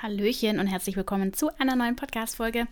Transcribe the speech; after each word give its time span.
Hallöchen 0.00 0.60
und 0.60 0.68
herzlich 0.68 0.94
willkommen 0.96 1.32
zu 1.32 1.50
einer 1.58 1.74
neuen 1.74 1.96
Podcast-Folge. 1.96 2.68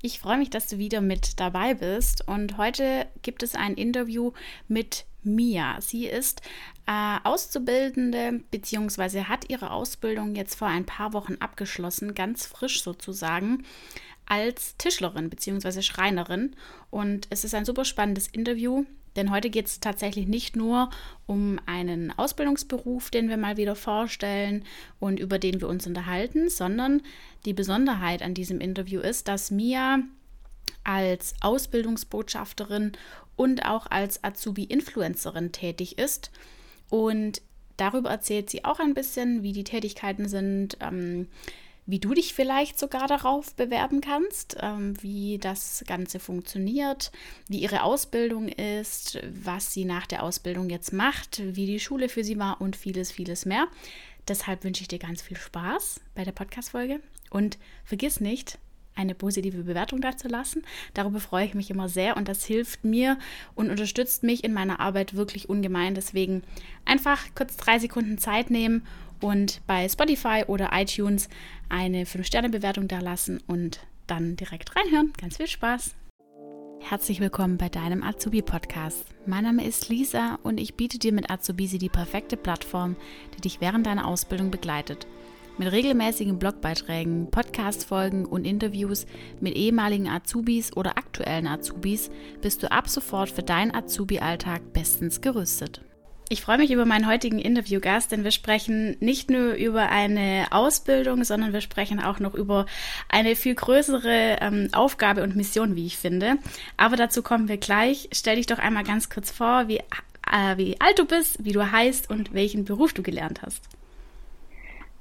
Ich 0.00 0.20
freue 0.20 0.38
mich, 0.38 0.48
dass 0.48 0.68
du 0.68 0.78
wieder 0.78 1.00
mit 1.00 1.40
dabei 1.40 1.74
bist 1.74 2.28
und 2.28 2.56
heute 2.56 3.08
gibt 3.22 3.42
es 3.42 3.56
ein 3.56 3.74
Interview 3.74 4.30
mit 4.68 5.04
Mia. 5.24 5.80
Sie 5.80 6.06
ist 6.06 6.40
äh, 6.86 7.16
Auszubildende 7.24 8.44
bzw. 8.52 9.24
hat 9.24 9.50
ihre 9.50 9.72
Ausbildung 9.72 10.36
jetzt 10.36 10.54
vor 10.54 10.68
ein 10.68 10.86
paar 10.86 11.12
Wochen 11.14 11.34
abgeschlossen, 11.40 12.14
ganz 12.14 12.46
frisch 12.46 12.84
sozusagen 12.84 13.64
als 14.26 14.76
Tischlerin 14.76 15.30
bzw. 15.30 15.82
Schreinerin 15.82 16.54
und 16.90 17.26
es 17.30 17.42
ist 17.42 17.56
ein 17.56 17.64
super 17.64 17.84
spannendes 17.84 18.28
Interview. 18.28 18.84
Denn 19.18 19.32
heute 19.32 19.50
geht 19.50 19.66
es 19.66 19.80
tatsächlich 19.80 20.28
nicht 20.28 20.54
nur 20.54 20.90
um 21.26 21.58
einen 21.66 22.16
Ausbildungsberuf, 22.16 23.10
den 23.10 23.28
wir 23.28 23.36
mal 23.36 23.56
wieder 23.56 23.74
vorstellen 23.74 24.64
und 25.00 25.18
über 25.18 25.40
den 25.40 25.60
wir 25.60 25.66
uns 25.66 25.88
unterhalten, 25.88 26.48
sondern 26.48 27.02
die 27.44 27.52
Besonderheit 27.52 28.22
an 28.22 28.32
diesem 28.32 28.60
Interview 28.60 29.00
ist, 29.00 29.26
dass 29.26 29.50
Mia 29.50 29.98
als 30.84 31.34
Ausbildungsbotschafterin 31.40 32.92
und 33.34 33.64
auch 33.66 33.88
als 33.90 34.22
Azubi-Influencerin 34.22 35.50
tätig 35.50 35.98
ist. 35.98 36.30
Und 36.88 37.42
darüber 37.76 38.10
erzählt 38.10 38.50
sie 38.50 38.64
auch 38.64 38.78
ein 38.78 38.94
bisschen, 38.94 39.42
wie 39.42 39.52
die 39.52 39.64
Tätigkeiten 39.64 40.28
sind, 40.28 40.78
ähm, 40.80 41.26
wie 41.88 41.98
du 41.98 42.12
dich 42.12 42.34
vielleicht 42.34 42.78
sogar 42.78 43.08
darauf 43.08 43.54
bewerben 43.54 44.02
kannst, 44.02 44.58
ähm, 44.60 44.94
wie 45.02 45.38
das 45.38 45.82
Ganze 45.86 46.20
funktioniert, 46.20 47.10
wie 47.48 47.60
ihre 47.60 47.82
Ausbildung 47.82 48.48
ist, 48.48 49.18
was 49.42 49.72
sie 49.72 49.86
nach 49.86 50.06
der 50.06 50.22
Ausbildung 50.22 50.68
jetzt 50.68 50.92
macht, 50.92 51.40
wie 51.42 51.64
die 51.64 51.80
Schule 51.80 52.10
für 52.10 52.22
sie 52.22 52.38
war 52.38 52.60
und 52.60 52.76
vieles, 52.76 53.10
vieles 53.10 53.46
mehr. 53.46 53.68
Deshalb 54.28 54.64
wünsche 54.64 54.82
ich 54.82 54.88
dir 54.88 54.98
ganz 54.98 55.22
viel 55.22 55.38
Spaß 55.38 56.02
bei 56.14 56.24
der 56.24 56.32
Podcast-Folge 56.32 57.00
und 57.30 57.56
vergiss 57.84 58.20
nicht, 58.20 58.58
eine 58.94 59.14
positive 59.14 59.62
Bewertung 59.62 60.02
dazu 60.02 60.28
lassen. 60.28 60.64
Darüber 60.92 61.20
freue 61.20 61.46
ich 61.46 61.54
mich 61.54 61.70
immer 61.70 61.88
sehr 61.88 62.18
und 62.18 62.28
das 62.28 62.44
hilft 62.44 62.84
mir 62.84 63.18
und 63.54 63.70
unterstützt 63.70 64.24
mich 64.24 64.44
in 64.44 64.52
meiner 64.52 64.80
Arbeit 64.80 65.14
wirklich 65.14 65.48
ungemein. 65.48 65.94
Deswegen 65.94 66.42
einfach 66.84 67.28
kurz 67.34 67.56
drei 67.56 67.78
Sekunden 67.78 68.18
Zeit 68.18 68.50
nehmen 68.50 68.86
und 69.20 69.60
bei 69.66 69.88
Spotify 69.88 70.44
oder 70.46 70.70
iTunes 70.72 71.28
eine 71.68 72.04
5-Sterne-Bewertung 72.04 72.88
da 72.88 73.00
lassen 73.00 73.40
und 73.46 73.80
dann 74.06 74.36
direkt 74.36 74.74
reinhören. 74.76 75.12
Ganz 75.20 75.36
viel 75.36 75.48
Spaß! 75.48 75.94
Herzlich 76.80 77.20
willkommen 77.20 77.58
bei 77.58 77.68
deinem 77.68 78.02
Azubi-Podcast. 78.02 79.04
Mein 79.26 79.44
Name 79.44 79.66
ist 79.66 79.88
Lisa 79.88 80.38
und 80.42 80.58
ich 80.58 80.74
biete 80.74 80.98
dir 80.98 81.12
mit 81.12 81.30
Azubisi 81.30 81.76
die 81.76 81.90
perfekte 81.90 82.36
Plattform, 82.36 82.96
die 83.36 83.42
dich 83.42 83.60
während 83.60 83.84
deiner 83.86 84.06
Ausbildung 84.06 84.50
begleitet. 84.50 85.06
Mit 85.58 85.70
regelmäßigen 85.72 86.38
Blogbeiträgen, 86.38 87.30
Podcast-Folgen 87.30 88.24
und 88.24 88.46
Interviews 88.46 89.06
mit 89.40 89.56
ehemaligen 89.56 90.08
Azubis 90.08 90.74
oder 90.76 90.96
aktuellen 90.96 91.48
Azubis 91.48 92.10
bist 92.40 92.62
du 92.62 92.70
ab 92.70 92.88
sofort 92.88 93.28
für 93.28 93.42
deinen 93.42 93.74
Azubi-Alltag 93.74 94.72
bestens 94.72 95.20
gerüstet. 95.20 95.82
Ich 96.30 96.42
freue 96.42 96.58
mich 96.58 96.70
über 96.70 96.84
meinen 96.84 97.08
heutigen 97.08 97.38
Interviewgast, 97.38 98.12
denn 98.12 98.22
wir 98.22 98.32
sprechen 98.32 98.98
nicht 99.00 99.30
nur 99.30 99.54
über 99.54 99.88
eine 99.88 100.48
Ausbildung, 100.50 101.24
sondern 101.24 101.54
wir 101.54 101.62
sprechen 101.62 102.00
auch 102.00 102.20
noch 102.20 102.34
über 102.34 102.66
eine 103.08 103.34
viel 103.34 103.54
größere 103.54 104.36
ähm, 104.42 104.68
Aufgabe 104.72 105.22
und 105.22 105.36
Mission, 105.36 105.74
wie 105.74 105.86
ich 105.86 105.96
finde. 105.96 106.36
Aber 106.76 106.96
dazu 106.96 107.22
kommen 107.22 107.48
wir 107.48 107.56
gleich. 107.56 108.10
Stell 108.12 108.36
dich 108.36 108.44
doch 108.44 108.58
einmal 108.58 108.84
ganz 108.84 109.08
kurz 109.08 109.30
vor, 109.30 109.68
wie, 109.68 109.78
äh, 109.78 110.56
wie 110.56 110.78
alt 110.82 110.98
du 110.98 111.06
bist, 111.06 111.42
wie 111.46 111.52
du 111.52 111.72
heißt 111.72 112.10
und 112.10 112.34
welchen 112.34 112.66
Beruf 112.66 112.92
du 112.92 113.02
gelernt 113.02 113.40
hast. 113.40 113.64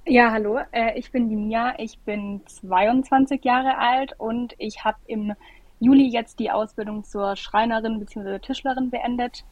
Ja, 0.06 0.32
hallo, 0.32 0.60
äh, 0.72 0.98
ich 0.98 1.12
bin 1.12 1.28
die 1.28 1.36
Mia, 1.36 1.74
ich 1.78 2.00
bin 2.00 2.40
22 2.46 3.44
Jahre 3.44 3.78
alt 3.78 4.14
und 4.18 4.56
ich 4.60 4.86
habe 4.86 4.98
im 5.08 5.34
Juli 5.82 6.08
jetzt 6.08 6.40
die 6.40 6.52
Ausbildung 6.52 7.04
zur 7.04 7.36
Schreinerin 7.36 8.00
bzw. 8.00 8.40
Tischlerin 8.40 8.90
beendet 8.90 9.44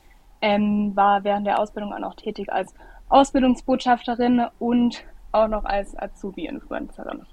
ähm, 0.46 0.96
war 0.96 1.24
während 1.24 1.48
der 1.48 1.60
Ausbildung 1.60 1.92
auch 1.92 2.00
noch 2.00 2.16
tätig 2.16 2.52
als 2.52 2.72
Ausbildungsbotschafterin 3.10 4.46
und 4.60 5.04
auch 5.32 5.48
noch 5.48 5.66
als 5.66 5.98
Azubi-Influencerin. 5.98 7.26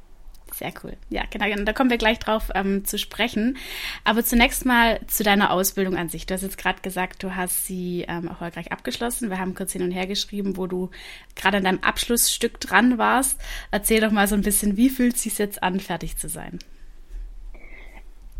Sehr 0.54 0.72
cool. 0.82 0.96
Ja, 1.10 1.22
genau, 1.30 1.46
genau. 1.46 1.64
Da 1.64 1.72
kommen 1.72 1.90
wir 1.90 1.98
gleich 1.98 2.18
drauf 2.18 2.50
ähm, 2.54 2.84
zu 2.84 2.98
sprechen. 2.98 3.56
Aber 4.04 4.24
zunächst 4.24 4.64
mal 4.64 5.00
zu 5.06 5.22
deiner 5.24 5.50
Ausbildung 5.50 5.96
an 5.96 6.08
sich. 6.08 6.26
Du 6.26 6.34
hast 6.34 6.42
jetzt 6.42 6.58
gerade 6.58 6.80
gesagt, 6.82 7.22
du 7.22 7.36
hast 7.36 7.66
sie 7.66 8.04
ähm, 8.08 8.28
erfolgreich 8.28 8.72
abgeschlossen. 8.72 9.30
Wir 9.30 9.38
haben 9.38 9.54
kurz 9.54 9.72
hin 9.72 9.82
und 9.82 9.92
her 9.92 10.06
geschrieben, 10.06 10.56
wo 10.56 10.66
du 10.66 10.90
gerade 11.36 11.58
an 11.58 11.64
deinem 11.64 11.80
Abschlussstück 11.80 12.60
dran 12.60 12.98
warst. 12.98 13.40
Erzähl 13.70 14.00
doch 14.00 14.10
mal 14.10 14.26
so 14.26 14.34
ein 14.34 14.42
bisschen, 14.42 14.76
wie 14.76 14.90
fühlt 14.90 15.16
es 15.16 15.22
sich 15.22 15.38
jetzt 15.38 15.62
an, 15.62 15.80
fertig 15.80 16.16
zu 16.16 16.28
sein? 16.28 16.58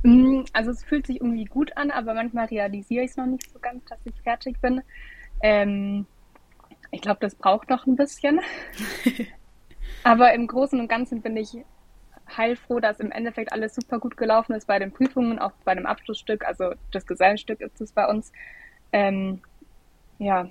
Mm, 0.03 0.43
also 0.53 0.71
es 0.71 0.85
fühlt 0.85 1.07
sich 1.07 1.21
irgendwie 1.21 1.45
gut 1.45 1.77
an, 1.77 1.91
aber 1.91 2.15
manchmal 2.15 2.47
realisiere 2.47 3.05
ich 3.05 3.13
es 3.13 3.17
noch 3.17 3.27
nicht 3.27 3.51
so 3.51 3.59
ganz, 3.59 3.85
dass 3.87 3.99
ich 4.05 4.21
fertig 4.23 4.61
bin. 4.61 4.83
Ähm, 5.43 6.07
ich 6.91 7.01
glaube, 7.01 7.21
das 7.21 7.35
braucht 7.35 7.71
noch 7.71 7.87
ein 7.87 7.97
bisschen. 7.97 8.41
aber 10.05 10.35
im 10.35 10.47
Großen 10.47 10.79
und 10.79 10.89
Ganzen 10.89 11.23
bin 11.23 11.37
ich 11.37 11.57
heilfroh, 12.37 12.81
dass 12.81 13.01
im 13.01 13.13
Endeffekt 13.13 13.53
alles 13.53 13.75
super 13.75 13.99
gut 13.99 14.17
gelaufen 14.17 14.55
ist 14.55 14.67
bei 14.67 14.79
den 14.79 14.93
Prüfungen, 14.93 15.39
auch 15.39 15.53
bei 15.65 15.75
dem 15.75 15.87
Abschlussstück, 15.87 16.45
also 16.45 16.75
das 16.91 17.07
Gesellenstück 17.07 17.61
ist 17.61 17.81
es 17.81 17.93
bei 17.93 18.07
uns. 18.07 18.33
Ähm, 18.93 19.43
ja, 20.19 20.49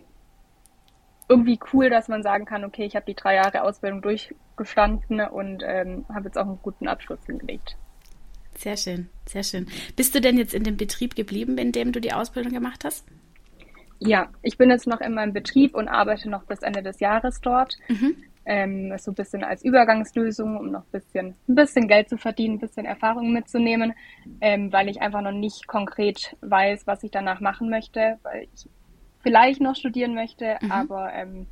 irgendwie 1.27 1.59
cool, 1.71 1.89
dass 1.89 2.07
man 2.07 2.23
sagen 2.23 2.45
kann, 2.45 2.65
okay, 2.65 2.83
ich 2.85 2.95
habe 2.95 3.05
die 3.05 3.15
drei 3.15 3.35
Jahre 3.35 3.63
Ausbildung 3.63 4.01
durchgestanden 4.01 5.21
und 5.21 5.63
ähm, 5.65 6.05
habe 6.13 6.25
jetzt 6.25 6.37
auch 6.37 6.45
einen 6.45 6.59
guten 6.61 6.87
Abschluss 6.87 7.25
hingelegt. 7.25 7.77
Sehr 8.61 8.77
schön, 8.77 9.09
sehr 9.25 9.41
schön. 9.41 9.65
Bist 9.95 10.13
du 10.13 10.21
denn 10.21 10.37
jetzt 10.37 10.53
in 10.53 10.63
dem 10.63 10.77
Betrieb 10.77 11.15
geblieben, 11.15 11.57
in 11.57 11.71
dem 11.71 11.91
du 11.91 11.99
die 11.99 12.13
Ausbildung 12.13 12.53
gemacht 12.53 12.85
hast? 12.85 13.07
Ja, 13.97 14.29
ich 14.43 14.55
bin 14.55 14.69
jetzt 14.69 14.85
noch 14.85 15.01
in 15.01 15.15
meinem 15.15 15.33
Betrieb 15.33 15.73
und 15.73 15.87
arbeite 15.87 16.29
noch 16.29 16.43
bis 16.43 16.59
Ende 16.59 16.83
des 16.83 16.99
Jahres 16.99 17.41
dort. 17.41 17.75
Mhm. 17.87 18.15
Ähm, 18.45 18.93
so 18.99 19.11
ein 19.11 19.15
bisschen 19.15 19.43
als 19.43 19.65
Übergangslösung, 19.65 20.57
um 20.57 20.69
noch 20.69 20.81
ein 20.81 20.91
bisschen, 20.91 21.35
ein 21.47 21.55
bisschen 21.55 21.87
Geld 21.87 22.07
zu 22.07 22.17
verdienen, 22.17 22.55
ein 22.55 22.59
bisschen 22.59 22.85
Erfahrung 22.85 23.33
mitzunehmen, 23.33 23.93
ähm, 24.41 24.71
weil 24.71 24.89
ich 24.89 25.01
einfach 25.01 25.21
noch 25.21 25.31
nicht 25.31 25.65
konkret 25.65 26.35
weiß, 26.41 26.85
was 26.85 27.01
ich 27.01 27.09
danach 27.09 27.39
machen 27.39 27.67
möchte, 27.67 28.19
weil 28.21 28.47
ich 28.53 28.69
vielleicht 29.21 29.59
noch 29.59 29.75
studieren 29.75 30.13
möchte, 30.13 30.57
mhm. 30.61 30.71
aber 30.71 31.11
ähm, 31.13 31.47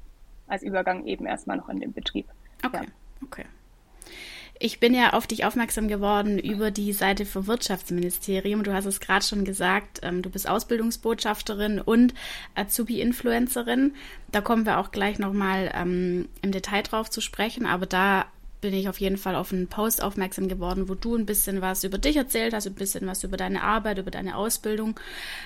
als 0.48 0.62
Übergang 0.62 1.08
eben 1.08 1.26
erstmal 1.26 1.58
noch 1.58 1.70
in 1.70 1.80
dem 1.80 1.94
Betrieb. 1.94 2.28
Okay, 2.64 2.84
ja. 2.84 2.92
okay. 3.24 3.46
Ich 4.62 4.82
bin 4.82 4.94
ja 4.94 5.14
auf 5.14 5.26
dich 5.26 5.46
aufmerksam 5.46 5.88
geworden 5.88 6.38
über 6.38 6.70
die 6.70 6.92
Seite 6.92 7.26
vom 7.26 7.48
Wirtschaftsministerium. 7.48 8.64
Du 8.64 8.74
hast 8.74 8.86
es 8.86 9.00
gerade 9.00 9.24
schon 9.24 9.46
gesagt, 9.46 10.02
ähm, 10.04 10.22
du 10.22 10.30
bist 10.30 10.50
Ausbildungsbotschafterin 10.50 11.80
und 11.80 12.14
Azubi-Influencerin. 12.56 13.96
Da 14.34 14.42
kommen 14.42 14.66
wir 14.66 14.80
auch 14.80 14.92
gleich 14.92 15.18
nochmal 15.18 15.72
ähm, 15.74 16.28
im 16.42 16.52
Detail 16.52 16.82
drauf 16.82 17.10
zu 17.10 17.22
sprechen, 17.22 17.66
aber 17.66 17.86
da 17.86 18.26
bin 18.62 18.74
ich 18.74 18.90
auf 18.90 19.00
jeden 19.00 19.18
Fall 19.18 19.36
auf 19.36 19.54
einen 19.54 19.68
Post 19.68 20.04
aufmerksam 20.04 20.48
geworden, 20.48 20.90
wo 20.90 20.96
du 20.96 21.16
ein 21.16 21.26
bisschen 21.26 21.62
was 21.62 21.84
über 21.84 21.98
dich 21.98 22.18
erzählt 22.18 22.54
hast, 22.54 22.68
ein 22.68 22.74
bisschen 22.74 23.08
was 23.08 23.24
über 23.24 23.38
deine 23.38 23.64
Arbeit, 23.64 23.98
über 23.98 24.12
deine 24.12 24.36
Ausbildung. 24.36 25.00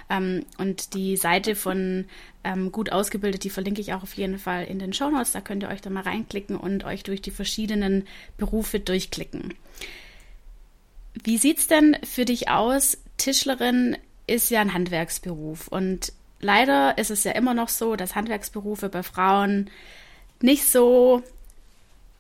Ähm, 0.10 0.46
und 0.58 0.94
die 0.94 1.18
Seite 1.18 1.56
von 1.56 2.06
ähm, 2.44 2.72
Gut 2.72 2.92
ausgebildet, 2.92 3.44
die 3.44 3.50
verlinke 3.50 3.82
ich 3.82 3.94
auch 3.94 4.04
auf 4.04 4.14
jeden 4.16 4.40
Fall 4.40 4.66
in 4.66 4.80
den 4.80 4.94
Show 4.94 5.10
Notes. 5.10 5.32
Da 5.32 5.42
könnt 5.42 5.64
ihr 5.64 5.70
euch 5.70 5.82
da 5.82 5.90
mal 5.90 6.04
reinklicken 6.04 6.56
und 6.58 6.84
euch 6.86 7.04
durch 7.04 7.22
die 7.22 7.32
verschiedenen 7.32 8.08
Berufe 8.38 8.80
durchklicken. 8.80 9.54
Wie 11.24 11.38
sieht's 11.38 11.68
denn 11.68 11.98
für 12.04 12.26
dich 12.26 12.50
aus? 12.50 12.98
Tischlerin 13.18 13.98
ist 14.26 14.50
ja 14.50 14.62
ein 14.62 14.74
Handwerksberuf 14.74 15.68
und 15.68 16.12
leider 16.40 16.98
ist 16.98 17.12
es 17.12 17.24
ja 17.24 17.34
immer 17.34 17.54
noch 17.54 17.70
so, 17.70 17.96
dass 17.96 18.16
Handwerksberufe 18.16 18.90
bei 18.90 19.04
Frauen 19.04 19.70
nicht 20.42 20.66
so 20.66 21.24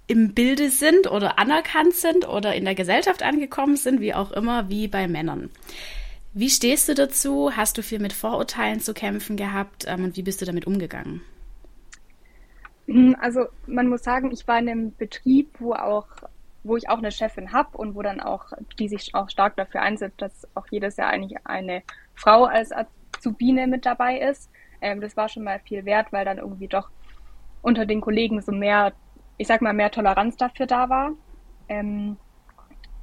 im 0.07 0.33
Bilde 0.33 0.69
sind 0.69 1.09
oder 1.09 1.39
anerkannt 1.39 1.93
sind 1.93 2.27
oder 2.27 2.55
in 2.55 2.65
der 2.65 2.75
Gesellschaft 2.75 3.23
angekommen 3.23 3.77
sind, 3.77 4.01
wie 4.01 4.13
auch 4.13 4.31
immer, 4.31 4.69
wie 4.69 4.87
bei 4.87 5.07
Männern. 5.07 5.49
Wie 6.33 6.49
stehst 6.49 6.89
du 6.89 6.95
dazu? 6.95 7.55
Hast 7.55 7.77
du 7.77 7.83
viel 7.83 7.99
mit 7.99 8.11
Vorurteilen 8.11 8.79
zu 8.79 8.93
kämpfen 8.93 9.37
gehabt 9.37 9.85
ähm, 9.87 10.05
und 10.05 10.17
wie 10.17 10.23
bist 10.23 10.41
du 10.41 10.45
damit 10.45 10.65
umgegangen? 10.65 11.21
Hm, 12.87 13.15
also 13.21 13.45
man 13.67 13.87
muss 13.87 14.03
sagen, 14.03 14.31
ich 14.31 14.47
war 14.47 14.59
in 14.59 14.67
einem 14.67 14.95
Betrieb, 14.95 15.55
wo 15.59 15.73
auch 15.73 16.07
wo 16.63 16.77
ich 16.77 16.89
auch 16.89 16.97
eine 16.97 17.11
Chefin 17.11 17.51
habe 17.51 17.77
und 17.77 17.95
wo 17.95 18.01
dann 18.01 18.21
auch, 18.21 18.53
die 18.79 18.87
sich 18.87 19.13
auch 19.13 19.29
stark 19.29 19.57
dafür 19.57 19.81
einsetzt, 19.81 20.21
dass 20.21 20.47
auch 20.55 20.65
jedes 20.71 20.97
Jahr 20.97 21.09
eigentlich 21.09 21.37
eine 21.45 21.83
Frau 22.15 22.45
als 22.45 22.71
Azubine 22.71 23.67
mit 23.67 23.85
dabei 23.85 24.19
ist. 24.19 24.49
Ähm, 24.81 25.01
das 25.01 25.17
war 25.17 25.29
schon 25.29 25.43
mal 25.43 25.59
viel 25.59 25.85
wert, 25.85 26.11
weil 26.11 26.25
dann 26.25 26.37
irgendwie 26.37 26.67
doch 26.67 26.89
unter 27.61 27.85
den 27.85 28.01
Kollegen 28.01 28.41
so 28.41 28.51
mehr 28.51 28.93
ich 29.43 29.47
sag 29.47 29.61
mal, 29.61 29.73
mehr 29.73 29.91
Toleranz 29.91 30.37
dafür 30.37 30.65
da 30.65 30.89
war. 30.89 31.11
Ähm, 31.67 32.17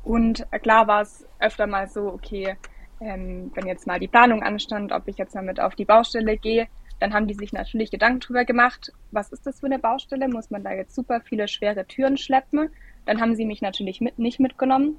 und 0.02 0.46
klar 0.62 0.86
war 0.86 1.02
es 1.02 1.26
öfter 1.38 1.66
mal 1.66 1.86
so, 1.86 2.08
okay, 2.08 2.56
ähm, 3.00 3.50
wenn 3.54 3.66
jetzt 3.66 3.86
mal 3.86 4.00
die 4.00 4.08
Planung 4.08 4.42
anstand, 4.42 4.92
ob 4.92 5.06
ich 5.06 5.18
jetzt 5.18 5.34
mal 5.34 5.44
mit 5.44 5.60
auf 5.60 5.74
die 5.74 5.84
Baustelle 5.84 6.36
gehe, 6.36 6.66
dann 6.98 7.14
haben 7.14 7.26
die 7.26 7.34
sich 7.34 7.52
natürlich 7.52 7.90
Gedanken 7.90 8.20
drüber 8.20 8.44
gemacht, 8.44 8.92
was 9.10 9.32
ist 9.32 9.46
das 9.46 9.60
für 9.60 9.66
eine 9.66 9.78
Baustelle? 9.78 10.28
Muss 10.28 10.50
man 10.50 10.64
da 10.64 10.72
jetzt 10.72 10.94
super 10.94 11.20
viele 11.20 11.48
schwere 11.48 11.86
Türen 11.86 12.16
schleppen? 12.16 12.70
dann 13.06 13.20
haben 13.20 13.34
sie 13.34 13.44
mich 13.44 13.62
natürlich 13.62 14.00
mit, 14.00 14.18
nicht 14.18 14.40
mitgenommen. 14.40 14.96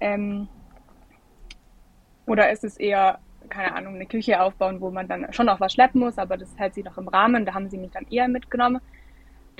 Ähm, 0.00 0.48
oder 2.26 2.50
ist 2.50 2.64
es 2.64 2.76
eher, 2.76 3.18
keine 3.48 3.74
Ahnung, 3.74 3.96
eine 3.96 4.06
Küche 4.06 4.40
aufbauen, 4.40 4.80
wo 4.80 4.90
man 4.90 5.08
dann 5.08 5.32
schon 5.32 5.48
auch 5.48 5.60
was 5.60 5.72
schleppen 5.72 6.00
muss, 6.00 6.18
aber 6.18 6.36
das 6.36 6.56
hält 6.56 6.74
sie 6.74 6.82
noch 6.82 6.96
im 6.96 7.08
Rahmen, 7.08 7.44
da 7.44 7.54
haben 7.54 7.68
sie 7.68 7.78
mich 7.78 7.90
dann 7.90 8.06
eher 8.08 8.28
mitgenommen. 8.28 8.80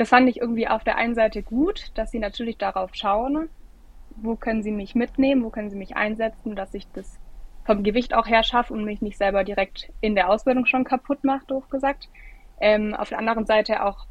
Das 0.00 0.08
fand 0.08 0.31
ich 0.31 0.41
irgendwie 0.41 0.67
auf 0.67 0.82
der 0.82 0.97
einen 0.97 1.14
Seite 1.14 1.43
gut, 1.43 1.91
dass 1.93 2.11
sie 2.11 2.20
natürlich 2.20 2.56
darauf 2.56 2.94
schauen, 2.94 3.50
wo 4.17 4.35
können 4.35 4.62
sie 4.62 4.70
mich 4.70 4.94
mitnehmen, 4.94 5.44
wo 5.44 5.50
können 5.50 5.69
sie 5.69 5.76
mich 5.76 5.94
einsetzen, 5.94 6.56
dass 6.56 6.73
ich 6.73 6.91
das 6.94 7.19
vom 7.67 7.82
Gewicht 7.82 8.14
auch 8.14 8.26
her 8.26 8.43
schaffe 8.43 8.73
und 8.73 8.87
mich 8.87 9.02
nicht 9.02 9.19
selber 9.19 9.44
direkt 9.44 9.93
in 10.00 10.14
der 10.14 10.31
Ausbildung 10.31 10.64
schon 10.64 10.85
kaputt 10.85 11.23
mache, 11.23 11.44
doof 11.49 11.69
gesagt. 11.69 12.08
Ähm, 12.62 12.94
auf 12.94 13.11
der 13.11 13.19
anderen 13.19 13.44
Seite 13.44 13.85
auch 13.85 14.06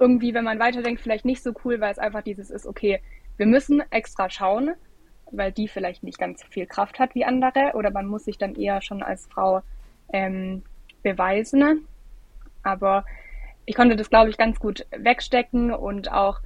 irgendwie, 0.00 0.34
wenn 0.34 0.42
man 0.42 0.58
weiterdenkt, 0.58 1.02
vielleicht 1.02 1.24
nicht 1.24 1.44
so 1.44 1.52
cool, 1.64 1.80
weil 1.80 1.92
es 1.92 2.00
einfach 2.00 2.22
dieses 2.22 2.50
ist, 2.50 2.66
okay, 2.66 3.00
wir 3.36 3.46
müssen 3.46 3.80
extra 3.92 4.28
schauen, 4.28 4.72
weil 5.30 5.52
die 5.52 5.68
vielleicht 5.68 6.02
nicht 6.02 6.18
ganz 6.18 6.40
so 6.40 6.48
viel 6.48 6.66
Kraft 6.66 6.98
hat 6.98 7.14
wie 7.14 7.24
andere 7.24 7.74
oder 7.74 7.92
man 7.92 8.06
muss 8.08 8.24
sich 8.24 8.38
dann 8.38 8.56
eher 8.56 8.82
schon 8.82 9.04
als 9.04 9.28
Frau 9.28 9.62
ähm, 10.12 10.64
beweisen. 11.04 11.86
Aber 12.64 13.04
ich 13.68 13.74
konnte 13.74 13.96
das, 13.96 14.08
glaube 14.08 14.30
ich, 14.30 14.38
ganz 14.38 14.58
gut 14.58 14.86
wegstecken 14.96 15.74
und 15.74 16.10
auch, 16.10 16.40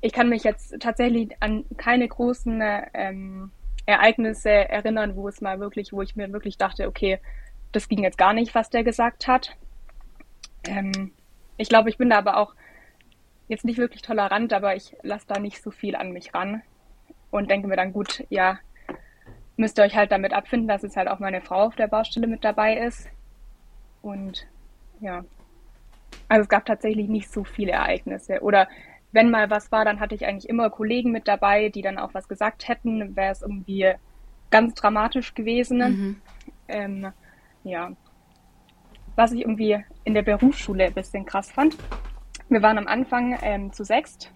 ich 0.00 0.12
kann 0.12 0.28
mich 0.28 0.44
jetzt 0.44 0.78
tatsächlich 0.78 1.32
an 1.40 1.64
keine 1.76 2.06
großen 2.06 2.62
ähm, 2.94 3.50
Ereignisse 3.84 4.48
erinnern, 4.48 5.16
wo 5.16 5.26
es 5.26 5.40
mal 5.40 5.58
wirklich, 5.58 5.92
wo 5.92 6.02
ich 6.02 6.14
mir 6.14 6.32
wirklich 6.32 6.56
dachte, 6.56 6.86
okay, 6.86 7.18
das 7.72 7.88
ging 7.88 8.04
jetzt 8.04 8.16
gar 8.16 8.32
nicht, 8.32 8.54
was 8.54 8.70
der 8.70 8.84
gesagt 8.84 9.26
hat. 9.26 9.56
Ähm, 10.68 11.10
ich 11.56 11.68
glaube, 11.68 11.90
ich 11.90 11.98
bin 11.98 12.10
da 12.10 12.18
aber 12.18 12.36
auch 12.36 12.54
jetzt 13.48 13.64
nicht 13.64 13.78
wirklich 13.78 14.02
tolerant, 14.02 14.52
aber 14.52 14.76
ich 14.76 14.94
lasse 15.02 15.26
da 15.26 15.40
nicht 15.40 15.60
so 15.60 15.72
viel 15.72 15.96
an 15.96 16.12
mich 16.12 16.32
ran 16.32 16.62
und 17.32 17.50
denke 17.50 17.66
mir 17.66 17.76
dann, 17.76 17.92
gut, 17.92 18.24
ja, 18.28 18.60
müsst 19.56 19.80
ihr 19.80 19.84
euch 19.84 19.96
halt 19.96 20.12
damit 20.12 20.32
abfinden, 20.32 20.68
dass 20.68 20.84
es 20.84 20.96
halt 20.96 21.08
auch 21.08 21.18
meine 21.18 21.40
Frau 21.40 21.64
auf 21.64 21.74
der 21.74 21.88
Baustelle 21.88 22.28
mit 22.28 22.44
dabei 22.44 22.76
ist. 22.76 23.08
Und 24.00 24.46
ja, 25.00 25.24
also 26.30 26.42
es 26.42 26.48
gab 26.48 26.64
tatsächlich 26.64 27.08
nicht 27.08 27.30
so 27.30 27.42
viele 27.42 27.72
Ereignisse. 27.72 28.40
Oder 28.40 28.68
wenn 29.10 29.30
mal 29.30 29.50
was 29.50 29.72
war, 29.72 29.84
dann 29.84 29.98
hatte 29.98 30.14
ich 30.14 30.26
eigentlich 30.26 30.48
immer 30.48 30.70
Kollegen 30.70 31.10
mit 31.10 31.26
dabei, 31.26 31.70
die 31.70 31.82
dann 31.82 31.98
auch 31.98 32.14
was 32.14 32.28
gesagt 32.28 32.68
hätten, 32.68 33.16
wäre 33.16 33.32
es 33.32 33.42
irgendwie 33.42 33.92
ganz 34.50 34.74
dramatisch 34.74 35.34
gewesen. 35.34 35.78
Mhm. 35.78 36.22
Ähm, 36.68 37.12
ja. 37.64 37.90
Was 39.16 39.32
ich 39.32 39.40
irgendwie 39.40 39.84
in 40.04 40.14
der 40.14 40.22
Berufsschule 40.22 40.84
ein 40.84 40.94
bisschen 40.94 41.26
krass 41.26 41.50
fand. 41.50 41.76
Wir 42.48 42.62
waren 42.62 42.78
am 42.78 42.86
Anfang 42.86 43.36
ähm, 43.42 43.72
zu 43.72 43.84
sechst 43.84 44.32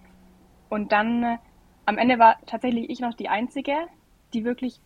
und 0.67 0.91
dann 0.91 1.23
äh, 1.23 1.37
am 1.85 1.97
Ende 1.97 2.19
war 2.19 2.35
tatsächlich 2.45 2.89
ich 2.89 2.99
noch 2.99 3.13
die 3.13 3.29
Einzige, 3.29 3.73
die 4.33 4.43
wirklich 4.43 4.81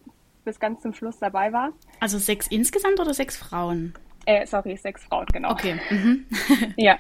bis 0.45 0.59
ganz 0.59 0.81
zum 0.81 0.94
Schluss 0.94 1.17
dabei 1.17 1.51
war. 1.53 1.71
Also 2.01 2.19
sechs 2.19 2.45
insgesamt 2.47 3.00
oder 3.00 3.15
sechs 3.15 3.35
Frauen? 3.35 3.95
Äh, 4.29 4.45
sorry, 4.45 4.77
sechs 4.77 5.03
Frauen, 5.05 5.25
genau. 5.33 5.49
Okay. 5.49 5.79
Mhm. 5.89 6.25
ja, 6.77 6.99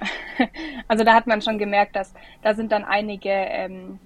also 0.87 1.03
da 1.03 1.13
hat 1.13 1.27
man 1.27 1.43
schon 1.43 1.59
gemerkt, 1.59 1.95
dass 1.95 2.11
da 2.41 2.55
sind 2.55 2.71
dann 2.71 2.83
einige 2.83 3.29
ähm, 3.29 3.99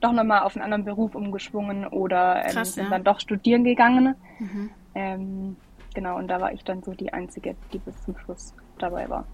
doch 0.00 0.10
nochmal 0.10 0.42
auf 0.42 0.56
einen 0.56 0.64
anderen 0.64 0.84
Beruf 0.84 1.14
umgeschwungen 1.14 1.86
oder 1.86 2.44
ähm, 2.44 2.50
Krass, 2.50 2.74
sind 2.74 2.84
ja. 2.86 2.90
dann 2.90 3.04
doch 3.04 3.20
studieren 3.20 3.62
gegangen. 3.62 4.16
Mhm. 4.40 4.70
Ähm, 4.96 5.56
genau, 5.94 6.18
und 6.18 6.26
da 6.26 6.40
war 6.40 6.52
ich 6.52 6.64
dann 6.64 6.82
so 6.82 6.94
die 6.94 7.12
Einzige, 7.12 7.54
die 7.72 7.78
bis 7.78 7.94
zum 8.02 8.18
Schluss 8.18 8.52
dabei 8.78 9.08
war. 9.08 9.24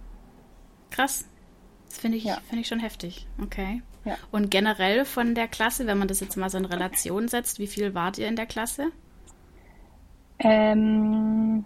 Krass. 0.91 1.27
Das 1.89 1.99
finde 1.99 2.19
ich, 2.19 2.25
ja. 2.25 2.37
Find 2.51 2.61
ich 2.61 2.69
schon 2.69 2.81
heftig. 2.81 3.27
Okay. 3.43 3.81
Ja. 4.05 4.17
Und 4.31 4.51
generell 4.51 5.07
von 5.07 5.35
der 5.35 5.49
Klasse, 5.49 5.87
wenn 5.87 5.97
man 5.97 6.09
das 6.09 6.21
jetzt 6.21 6.37
mal 6.37 6.51
so 6.51 6.59
in 6.59 6.67
Relation 6.67 7.27
setzt, 7.27 7.59
wie 7.59 7.67
viel 7.67 7.95
wart 7.95 8.19
ihr 8.19 8.29
in 8.29 8.37
der 8.37 8.47
Klasse? 8.47 8.93
Ähm, 10.41 11.65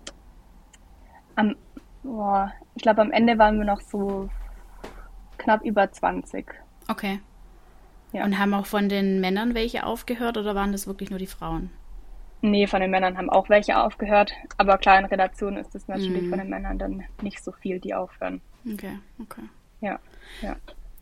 am, 1.36 1.56
boah, 2.04 2.52
ich 2.74 2.82
glaube, 2.82 3.00
am 3.00 3.10
Ende 3.10 3.38
waren 3.38 3.58
wir 3.58 3.64
noch 3.64 3.80
so 3.80 4.28
knapp 5.38 5.64
über 5.64 5.90
20. 5.90 6.46
Okay. 6.88 7.20
Ja. 8.12 8.24
Und 8.24 8.38
haben 8.38 8.54
auch 8.54 8.66
von 8.66 8.88
den 8.88 9.20
Männern 9.20 9.54
welche 9.54 9.84
aufgehört 9.84 10.36
oder 10.36 10.54
waren 10.54 10.70
das 10.70 10.86
wirklich 10.86 11.10
nur 11.10 11.18
die 11.18 11.26
Frauen? 11.26 11.70
Nee, 12.42 12.66
von 12.66 12.80
den 12.80 12.90
Männern 12.90 13.16
haben 13.16 13.30
auch 13.30 13.48
welche 13.48 13.80
aufgehört. 13.80 14.32
Aber 14.58 14.78
klar, 14.78 14.98
in 14.98 15.06
Relation 15.06 15.56
ist 15.56 15.74
es 15.74 15.88
natürlich 15.88 16.22
mhm. 16.22 16.30
von 16.30 16.38
den 16.38 16.50
Männern 16.50 16.78
dann 16.78 17.02
nicht 17.22 17.42
so 17.42 17.52
viel, 17.52 17.80
die 17.80 17.94
aufhören. 17.94 18.40
Okay, 18.70 18.98
okay. 19.20 19.42
Ja, 19.80 19.98
ja. 20.42 20.54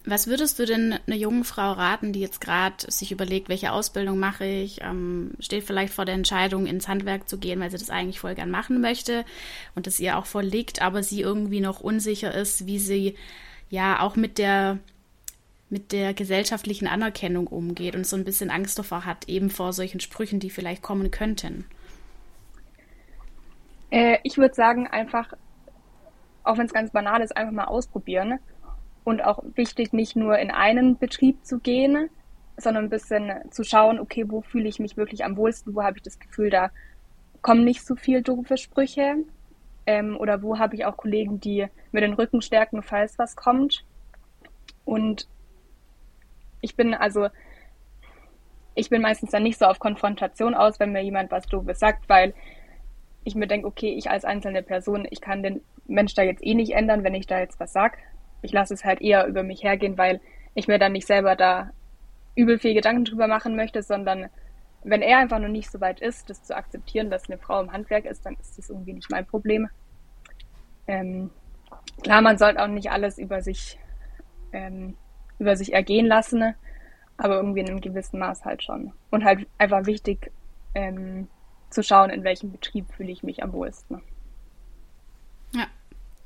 Was 0.04 0.26
würdest 0.26 0.58
du 0.58 0.66
denn 0.66 0.98
einer 1.06 1.16
jungen 1.16 1.44
Frau 1.44 1.72
raten, 1.72 2.12
die 2.12 2.20
jetzt 2.20 2.40
gerade 2.40 2.90
sich 2.90 3.12
überlegt, 3.12 3.48
welche 3.48 3.70
Ausbildung 3.70 4.18
mache 4.18 4.44
ich, 4.44 4.80
ähm, 4.82 5.32
steht 5.38 5.62
vielleicht 5.62 5.94
vor 5.94 6.04
der 6.04 6.16
Entscheidung, 6.16 6.66
ins 6.66 6.88
Handwerk 6.88 7.28
zu 7.28 7.38
gehen, 7.38 7.60
weil 7.60 7.70
sie 7.70 7.78
das 7.78 7.90
eigentlich 7.90 8.18
voll 8.18 8.34
gern 8.34 8.50
machen 8.50 8.80
möchte 8.80 9.24
und 9.76 9.86
es 9.86 10.00
ihr 10.00 10.18
auch 10.18 10.26
voll 10.26 10.44
liegt, 10.44 10.82
aber 10.82 11.04
sie 11.04 11.20
irgendwie 11.20 11.60
noch 11.60 11.80
unsicher 11.80 12.34
ist, 12.34 12.66
wie 12.66 12.80
sie 12.80 13.14
ja 13.70 14.00
auch 14.00 14.16
mit 14.16 14.38
der 14.38 14.78
mit 15.70 15.92
der 15.92 16.12
gesellschaftlichen 16.12 16.86
Anerkennung 16.86 17.46
umgeht 17.46 17.94
und 17.94 18.06
so 18.06 18.14
ein 18.14 18.24
bisschen 18.24 18.50
Angst 18.50 18.78
davor 18.78 19.06
hat, 19.06 19.28
eben 19.28 19.48
vor 19.48 19.72
solchen 19.72 20.00
Sprüchen, 20.00 20.38
die 20.38 20.50
vielleicht 20.50 20.82
kommen 20.82 21.10
könnten? 21.10 21.64
Äh, 23.90 24.18
ich 24.22 24.36
würde 24.36 24.54
sagen, 24.54 24.86
einfach, 24.88 25.32
auch 26.44 26.58
wenn 26.58 26.66
es 26.66 26.74
ganz 26.74 26.90
banal 26.90 27.22
ist, 27.22 27.34
einfach 27.34 27.54
mal 27.54 27.64
ausprobieren 27.64 28.38
und 29.04 29.22
auch 29.22 29.42
wichtig, 29.54 29.92
nicht 29.92 30.16
nur 30.16 30.38
in 30.38 30.50
einen 30.50 30.98
Betrieb 30.98 31.44
zu 31.44 31.58
gehen, 31.58 32.08
sondern 32.56 32.84
ein 32.84 32.90
bisschen 32.90 33.32
zu 33.50 33.64
schauen, 33.64 33.98
okay, 33.98 34.24
wo 34.28 34.42
fühle 34.42 34.68
ich 34.68 34.78
mich 34.78 34.96
wirklich 34.96 35.24
am 35.24 35.36
wohlsten, 35.36 35.74
wo 35.74 35.82
habe 35.82 35.96
ich 35.96 36.02
das 36.02 36.18
Gefühl, 36.18 36.50
da 36.50 36.70
kommen 37.40 37.64
nicht 37.64 37.84
so 37.84 37.96
viel 37.96 38.22
doofe 38.22 38.56
Sprüche? 38.56 39.16
Ähm, 39.84 40.16
oder 40.16 40.42
wo 40.42 40.58
habe 40.58 40.76
ich 40.76 40.84
auch 40.84 40.96
Kollegen, 40.96 41.40
die 41.40 41.66
mir 41.90 42.00
den 42.00 42.12
Rücken 42.12 42.40
stärken, 42.40 42.82
falls 42.82 43.18
was 43.18 43.34
kommt. 43.34 43.84
Und 44.84 45.26
ich 46.60 46.76
bin 46.76 46.94
also, 46.94 47.28
ich 48.76 48.90
bin 48.90 49.02
meistens 49.02 49.32
dann 49.32 49.42
nicht 49.42 49.58
so 49.58 49.64
auf 49.66 49.80
Konfrontation 49.80 50.54
aus, 50.54 50.78
wenn 50.78 50.92
mir 50.92 51.02
jemand 51.02 51.32
was 51.32 51.46
Doofes 51.46 51.80
sagt, 51.80 52.08
weil 52.08 52.32
ich 53.24 53.34
mir 53.34 53.48
denke, 53.48 53.66
okay, 53.66 53.92
ich 53.92 54.08
als 54.08 54.24
einzelne 54.24 54.62
Person, 54.62 55.06
ich 55.10 55.20
kann 55.20 55.42
den 55.42 55.62
Mensch 55.86 56.14
da 56.14 56.22
jetzt 56.22 56.44
eh 56.44 56.54
nicht 56.54 56.72
ändern, 56.72 57.02
wenn 57.02 57.14
ich 57.14 57.26
da 57.26 57.40
jetzt 57.40 57.58
was 57.58 57.72
sag 57.72 57.98
ich 58.42 58.52
lasse 58.52 58.74
es 58.74 58.84
halt 58.84 59.00
eher 59.00 59.26
über 59.26 59.42
mich 59.42 59.62
hergehen, 59.62 59.96
weil 59.96 60.20
ich 60.54 60.68
mir 60.68 60.78
dann 60.78 60.92
nicht 60.92 61.06
selber 61.06 61.36
da 61.36 61.70
übel 62.34 62.58
viel 62.58 62.74
Gedanken 62.74 63.04
drüber 63.04 63.26
machen 63.26 63.56
möchte, 63.56 63.82
sondern 63.82 64.28
wenn 64.84 65.02
er 65.02 65.18
einfach 65.18 65.38
noch 65.38 65.48
nicht 65.48 65.70
so 65.70 65.80
weit 65.80 66.00
ist, 66.00 66.28
das 66.28 66.42
zu 66.42 66.56
akzeptieren, 66.56 67.10
dass 67.10 67.28
eine 67.28 67.38
Frau 67.38 67.60
im 67.60 67.72
Handwerk 67.72 68.04
ist, 68.04 68.26
dann 68.26 68.36
ist 68.40 68.58
das 68.58 68.68
irgendwie 68.68 68.94
nicht 68.94 69.10
mein 69.10 69.26
Problem. 69.26 69.68
Ähm, 70.86 71.30
klar, 72.02 72.20
man 72.20 72.38
sollte 72.38 72.62
auch 72.62 72.68
nicht 72.68 72.90
alles 72.90 73.18
über 73.18 73.42
sich, 73.42 73.78
ähm, 74.52 74.96
über 75.38 75.56
sich 75.56 75.72
ergehen 75.72 76.06
lassen, 76.06 76.54
aber 77.16 77.36
irgendwie 77.36 77.60
in 77.60 77.68
einem 77.68 77.80
gewissen 77.80 78.18
Maß 78.18 78.44
halt 78.44 78.62
schon. 78.62 78.92
Und 79.10 79.24
halt 79.24 79.46
einfach 79.58 79.86
wichtig 79.86 80.32
ähm, 80.74 81.28
zu 81.70 81.82
schauen, 81.82 82.10
in 82.10 82.24
welchem 82.24 82.50
Betrieb 82.50 82.90
fühle 82.92 83.12
ich 83.12 83.22
mich 83.22 83.42
am 83.42 83.52
wohlsten. 83.52 84.02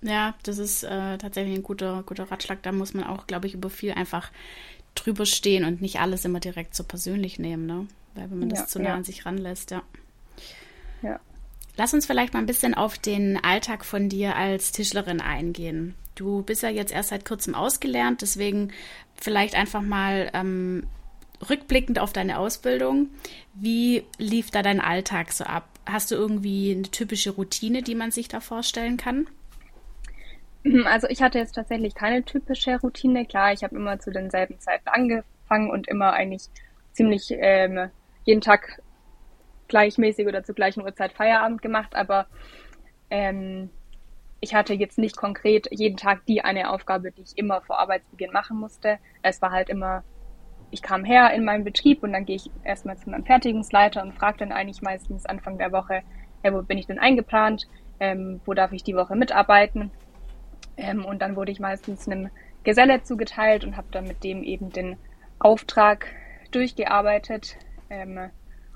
Ja, 0.02 0.10
ja, 0.10 0.34
das 0.42 0.58
ist 0.58 0.82
äh, 0.84 1.18
tatsächlich 1.18 1.54
ein 1.54 1.62
guter, 1.62 2.02
guter 2.04 2.30
Ratschlag. 2.30 2.62
Da 2.62 2.72
muss 2.72 2.94
man 2.94 3.04
auch, 3.04 3.26
glaube 3.26 3.46
ich, 3.46 3.54
über 3.54 3.70
viel 3.70 3.92
einfach 3.92 4.30
drüber 4.94 5.26
stehen 5.26 5.64
und 5.64 5.80
nicht 5.80 6.00
alles 6.00 6.24
immer 6.24 6.40
direkt 6.40 6.74
so 6.74 6.84
persönlich 6.84 7.38
nehmen, 7.38 7.66
ne? 7.66 7.86
Weil 8.14 8.30
wenn 8.30 8.38
man 8.38 8.48
das 8.48 8.68
zu 8.68 8.78
nah 8.78 8.90
ja. 8.90 8.94
an 8.94 9.04
sich 9.04 9.26
ranlässt, 9.26 9.70
ja. 9.70 9.82
Ja. 11.02 11.20
Lass 11.76 11.92
uns 11.92 12.06
vielleicht 12.06 12.32
mal 12.32 12.40
ein 12.40 12.46
bisschen 12.46 12.74
auf 12.74 12.96
den 12.96 13.42
Alltag 13.42 13.84
von 13.84 14.08
dir 14.08 14.36
als 14.36 14.72
Tischlerin 14.72 15.20
eingehen. 15.20 15.94
Du 16.14 16.42
bist 16.42 16.62
ja 16.62 16.70
jetzt 16.70 16.92
erst 16.92 17.10
seit 17.10 17.26
kurzem 17.26 17.54
ausgelernt, 17.54 18.22
deswegen 18.22 18.72
vielleicht 19.14 19.54
einfach 19.54 19.82
mal 19.82 20.30
ähm, 20.32 20.86
rückblickend 21.48 21.98
auf 21.98 22.14
deine 22.14 22.38
Ausbildung. 22.38 23.10
Wie 23.54 24.04
lief 24.16 24.50
da 24.50 24.62
dein 24.62 24.80
Alltag 24.80 25.32
so 25.32 25.44
ab? 25.44 25.68
Hast 25.84 26.10
du 26.10 26.14
irgendwie 26.14 26.72
eine 26.72 26.90
typische 26.90 27.30
Routine, 27.30 27.82
die 27.82 27.94
man 27.94 28.10
sich 28.10 28.28
da 28.28 28.40
vorstellen 28.40 28.96
kann? 28.96 29.26
Also 30.86 31.08
ich 31.08 31.22
hatte 31.22 31.38
jetzt 31.38 31.54
tatsächlich 31.54 31.94
keine 31.94 32.24
typische 32.24 32.80
Routine. 32.80 33.26
Klar, 33.26 33.52
ich 33.52 33.62
habe 33.62 33.76
immer 33.76 33.98
zu 33.98 34.10
denselben 34.10 34.58
Zeiten 34.58 34.88
angefangen 34.88 35.70
und 35.70 35.88
immer 35.88 36.12
eigentlich 36.12 36.48
ziemlich 36.92 37.28
ähm, 37.30 37.90
jeden 38.24 38.40
Tag 38.40 38.82
gleichmäßig 39.68 40.26
oder 40.26 40.42
zur 40.42 40.54
gleichen 40.54 40.82
Uhrzeit 40.82 41.12
Feierabend 41.12 41.60
gemacht, 41.60 41.94
aber 41.94 42.26
ähm, 43.10 43.70
ich 44.40 44.54
hatte 44.54 44.74
jetzt 44.74 44.98
nicht 44.98 45.16
konkret 45.16 45.68
jeden 45.70 45.96
Tag 45.96 46.24
die 46.26 46.42
eine 46.42 46.70
Aufgabe, 46.70 47.10
die 47.10 47.22
ich 47.22 47.36
immer 47.36 47.62
vor 47.62 47.78
Arbeitsbeginn 47.80 48.32
machen 48.32 48.58
musste. 48.58 48.98
Es 49.22 49.42
war 49.42 49.50
halt 49.50 49.68
immer, 49.68 50.04
ich 50.70 50.82
kam 50.82 51.04
her 51.04 51.32
in 51.34 51.44
meinen 51.44 51.64
Betrieb 51.64 52.02
und 52.02 52.12
dann 52.12 52.26
gehe 52.26 52.36
ich 52.36 52.50
erstmal 52.62 52.96
zu 52.96 53.10
meinem 53.10 53.24
Fertigungsleiter 53.24 54.02
und 54.02 54.14
frage 54.14 54.38
dann 54.38 54.52
eigentlich 54.52 54.82
meistens 54.82 55.26
Anfang 55.26 55.58
der 55.58 55.72
Woche, 55.72 56.02
hey, 56.42 56.52
wo 56.52 56.62
bin 56.62 56.78
ich 56.78 56.86
denn 56.86 56.98
eingeplant? 56.98 57.66
Ähm, 57.98 58.40
wo 58.44 58.54
darf 58.54 58.72
ich 58.72 58.84
die 58.84 58.94
Woche 58.94 59.16
mitarbeiten? 59.16 59.90
Ähm, 60.76 61.04
und 61.04 61.22
dann 61.22 61.36
wurde 61.36 61.52
ich 61.52 61.60
meistens 61.60 62.08
einem 62.08 62.30
Geselle 62.64 63.02
zugeteilt 63.02 63.64
und 63.64 63.76
habe 63.76 63.88
dann 63.90 64.06
mit 64.06 64.24
dem 64.24 64.42
eben 64.42 64.70
den 64.70 64.96
Auftrag 65.38 66.06
durchgearbeitet. 66.50 67.56
Ähm, 67.90 68.30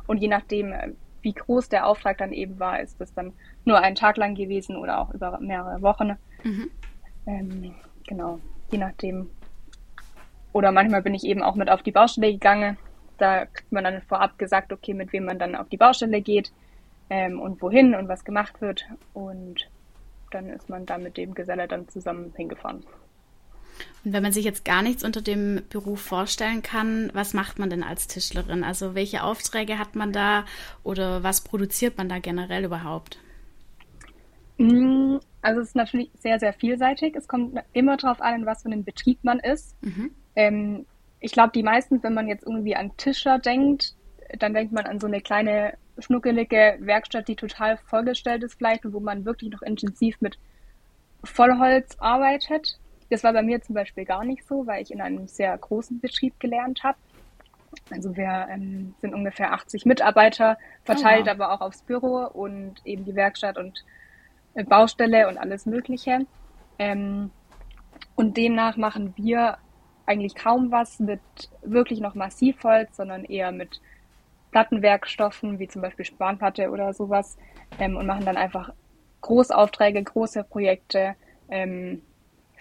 und 0.06 0.18
je 0.18 0.28
nachdem, 0.28 0.74
wie 1.22 1.32
groß 1.32 1.68
der 1.68 1.86
Auftrag 1.86 2.18
dann 2.18 2.32
eben 2.32 2.58
war, 2.58 2.80
ist 2.80 3.00
das 3.00 3.12
dann 3.14 3.32
nur 3.64 3.78
einen 3.78 3.96
Tag 3.96 4.16
lang 4.16 4.34
gewesen 4.34 4.76
oder 4.76 5.00
auch 5.00 5.12
über 5.12 5.38
mehrere 5.40 5.82
Wochen. 5.82 6.16
Mhm. 6.42 6.70
Ähm, 7.26 7.74
genau, 8.06 8.38
je 8.70 8.78
nachdem. 8.78 9.30
Oder 10.52 10.72
manchmal 10.72 11.02
bin 11.02 11.14
ich 11.14 11.24
eben 11.24 11.42
auch 11.42 11.54
mit 11.54 11.70
auf 11.70 11.82
die 11.82 11.92
Baustelle 11.92 12.32
gegangen. 12.32 12.76
Da 13.18 13.46
kriegt 13.46 13.70
man 13.70 13.84
dann 13.84 14.02
vorab 14.02 14.38
gesagt, 14.38 14.72
okay, 14.72 14.94
mit 14.94 15.12
wem 15.12 15.26
man 15.26 15.38
dann 15.38 15.54
auf 15.54 15.68
die 15.68 15.76
Baustelle 15.76 16.22
geht 16.22 16.52
ähm, 17.10 17.38
und 17.38 17.60
wohin 17.60 17.94
und 17.94 18.08
was 18.08 18.24
gemacht 18.24 18.60
wird. 18.60 18.86
Und 19.12 19.68
dann 20.30 20.48
ist 20.50 20.68
man 20.68 20.86
da 20.86 20.98
mit 20.98 21.16
dem 21.16 21.34
Geselle 21.34 21.68
dann 21.68 21.88
zusammen 21.88 22.32
hingefahren. 22.36 22.84
Und 24.04 24.12
wenn 24.12 24.22
man 24.22 24.32
sich 24.32 24.44
jetzt 24.44 24.64
gar 24.64 24.82
nichts 24.82 25.04
unter 25.04 25.22
dem 25.22 25.62
Beruf 25.68 26.00
vorstellen 26.00 26.62
kann, 26.62 27.10
was 27.12 27.34
macht 27.34 27.58
man 27.58 27.70
denn 27.70 27.82
als 27.82 28.06
Tischlerin? 28.06 28.64
Also 28.64 28.94
welche 28.94 29.22
Aufträge 29.22 29.78
hat 29.78 29.94
man 29.94 30.12
da 30.12 30.44
oder 30.82 31.22
was 31.22 31.42
produziert 31.42 31.98
man 31.98 32.08
da 32.08 32.18
generell 32.18 32.64
überhaupt? 32.64 33.18
Mm, 34.58 35.16
also 35.42 35.60
es 35.60 35.68
ist 35.68 35.76
natürlich 35.76 36.10
sehr, 36.18 36.38
sehr 36.38 36.52
vielseitig. 36.52 37.14
Es 37.16 37.28
kommt 37.28 37.58
immer 37.72 37.96
darauf 37.96 38.20
an, 38.20 38.40
in 38.40 38.46
was 38.46 38.62
für 38.62 38.70
einem 38.70 38.84
Betrieb 38.84 39.18
man 39.22 39.38
ist. 39.38 39.74
Mhm. 39.82 40.10
Ähm, 40.36 40.86
ich 41.20 41.32
glaube, 41.32 41.52
die 41.54 41.62
meisten, 41.62 42.02
wenn 42.02 42.14
man 42.14 42.28
jetzt 42.28 42.46
irgendwie 42.46 42.76
an 42.76 42.96
Tischer 42.96 43.38
denkt, 43.38 43.94
dann 44.38 44.54
denkt 44.54 44.72
man 44.72 44.86
an 44.86 45.00
so 45.00 45.06
eine 45.06 45.20
kleine 45.20 45.74
schnuckelige 46.02 46.76
Werkstatt, 46.80 47.28
die 47.28 47.36
total 47.36 47.76
vollgestellt 47.76 48.42
ist 48.42 48.54
vielleicht 48.54 48.84
und 48.84 48.92
wo 48.92 49.00
man 49.00 49.24
wirklich 49.24 49.50
noch 49.50 49.62
intensiv 49.62 50.20
mit 50.20 50.38
Vollholz 51.24 51.96
arbeitet. 51.98 52.78
Das 53.10 53.24
war 53.24 53.32
bei 53.32 53.42
mir 53.42 53.60
zum 53.60 53.74
Beispiel 53.74 54.04
gar 54.04 54.24
nicht 54.24 54.46
so, 54.46 54.66
weil 54.66 54.82
ich 54.82 54.90
in 54.90 55.00
einem 55.00 55.26
sehr 55.26 55.56
großen 55.56 56.00
Betrieb 56.00 56.38
gelernt 56.38 56.82
habe. 56.84 56.98
Also 57.90 58.16
wir 58.16 58.46
ähm, 58.50 58.94
sind 59.00 59.14
ungefähr 59.14 59.52
80 59.52 59.84
Mitarbeiter, 59.84 60.58
verteilt 60.84 61.22
oh, 61.22 61.26
wow. 61.26 61.34
aber 61.34 61.52
auch 61.52 61.60
aufs 61.60 61.82
Büro 61.82 62.26
und 62.26 62.74
eben 62.84 63.04
die 63.04 63.14
Werkstatt 63.14 63.58
und 63.58 63.84
äh, 64.54 64.64
Baustelle 64.64 65.28
und 65.28 65.38
alles 65.38 65.66
Mögliche. 65.66 66.26
Ähm, 66.78 67.30
und 68.14 68.36
demnach 68.36 68.76
machen 68.76 69.14
wir 69.16 69.58
eigentlich 70.06 70.34
kaum 70.34 70.72
was 70.72 70.98
mit 70.98 71.20
wirklich 71.62 72.00
noch 72.00 72.14
Massivholz, 72.14 72.96
sondern 72.96 73.24
eher 73.24 73.52
mit 73.52 73.80
Plattenwerkstoffen, 74.50 75.58
wie 75.58 75.68
zum 75.68 75.82
Beispiel 75.82 76.04
Spanplatte 76.04 76.70
oder 76.70 76.92
sowas, 76.92 77.36
ähm, 77.78 77.96
und 77.96 78.06
machen 78.06 78.24
dann 78.24 78.36
einfach 78.36 78.72
Großaufträge, 79.20 80.02
große 80.02 80.44
Projekte, 80.44 81.14
ähm, 81.48 82.02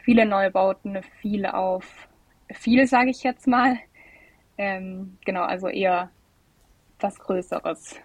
viele 0.03 0.25
Neubauten, 0.25 1.01
viel 1.22 1.46
auf 1.46 2.08
viel, 2.51 2.88
sage 2.88 3.12
ich 3.12 3.24
jetzt 3.24 3.48
mal. 3.48 3.77
Ähm, 4.58 5.17
genau, 5.25 5.43
also 5.43 5.67
eher 5.67 6.10
was 7.00 7.19
Größeres. 7.19 7.96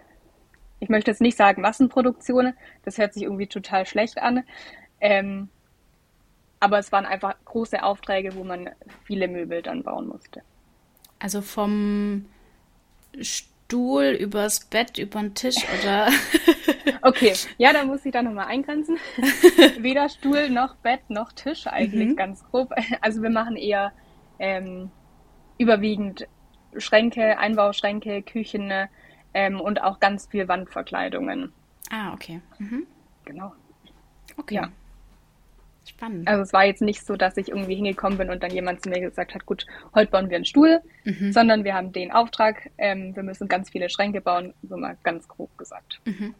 Ich 0.79 0.89
möchte 0.89 1.11
jetzt 1.11 1.21
nicht 1.21 1.37
sagen 1.37 1.61
Massenproduktion, 1.61 2.53
das 2.83 2.97
hört 2.97 3.13
sich 3.13 3.23
irgendwie 3.23 3.47
total 3.47 3.85
schlecht 3.85 4.19
an. 4.19 4.43
Ähm, 5.01 5.49
aber 6.59 6.79
es 6.79 6.91
waren 6.91 7.05
einfach 7.05 7.35
große 7.45 7.83
Aufträge, 7.83 8.35
wo 8.35 8.43
man 8.43 8.69
viele 9.03 9.27
Möbel 9.27 9.61
dann 9.61 9.83
bauen 9.83 10.07
musste. 10.07 10.41
Also 11.19 11.41
vom 11.41 12.25
Stuhl 13.65 14.15
übers 14.19 14.65
Bett, 14.65 14.99
über 14.99 15.19
den 15.19 15.33
Tisch 15.33 15.57
oder? 15.81 16.07
okay, 17.01 17.33
ja, 17.57 17.73
da 17.73 17.83
muss 17.83 18.05
ich 18.05 18.11
da 18.11 18.21
nochmal 18.21 18.45
eingrenzen. 18.45 18.97
Weder 19.79 20.07
Stuhl 20.07 20.49
noch 20.51 20.75
Bett 20.75 21.09
noch 21.09 21.31
Tisch 21.31 21.65
eigentlich 21.65 22.09
mhm. 22.09 22.15
ganz 22.15 22.43
grob. 22.43 22.71
Also 23.01 23.23
wir 23.23 23.31
machen 23.31 23.55
eher 23.55 23.91
ähm, 24.37 24.91
überwiegend 25.57 26.27
Schränke, 26.77 27.39
Einbauschränke, 27.39 28.21
Küchen 28.21 28.71
ähm, 29.33 29.59
und 29.59 29.81
auch 29.81 29.99
ganz 29.99 30.27
viel 30.27 30.47
Wandverkleidungen. 30.47 31.51
Ah, 31.89 32.13
okay. 32.13 32.41
Mhm. 32.59 32.85
Genau. 33.25 33.51
Okay. 34.37 34.55
Ja. 34.55 34.69
Spannend. 35.85 36.27
Also 36.27 36.41
es 36.41 36.53
war 36.53 36.65
jetzt 36.65 36.81
nicht 36.81 37.05
so, 37.05 37.15
dass 37.15 37.37
ich 37.37 37.49
irgendwie 37.49 37.75
hingekommen 37.75 38.17
bin 38.17 38.29
und 38.29 38.41
dann 38.41 38.51
jemand 38.51 38.83
zu 38.83 38.89
mir 38.89 38.99
gesagt 38.99 39.35
hat, 39.35 39.45
gut, 39.45 39.65
heute 39.93 40.11
bauen 40.11 40.29
wir 40.29 40.35
einen 40.35 40.45
Stuhl, 40.45 40.81
mhm. 41.03 41.31
sondern 41.31 41.63
wir 41.63 41.75
haben 41.75 41.91
den 41.91 42.11
Auftrag, 42.11 42.71
ähm, 42.77 43.15
wir 43.15 43.23
müssen 43.23 43.47
ganz 43.47 43.69
viele 43.69 43.89
Schränke 43.89 44.21
bauen, 44.21 44.53
so 44.67 44.77
mal 44.77 44.97
ganz 45.03 45.27
grob 45.27 45.55
gesagt. 45.57 46.01
Mhm. 46.05 46.33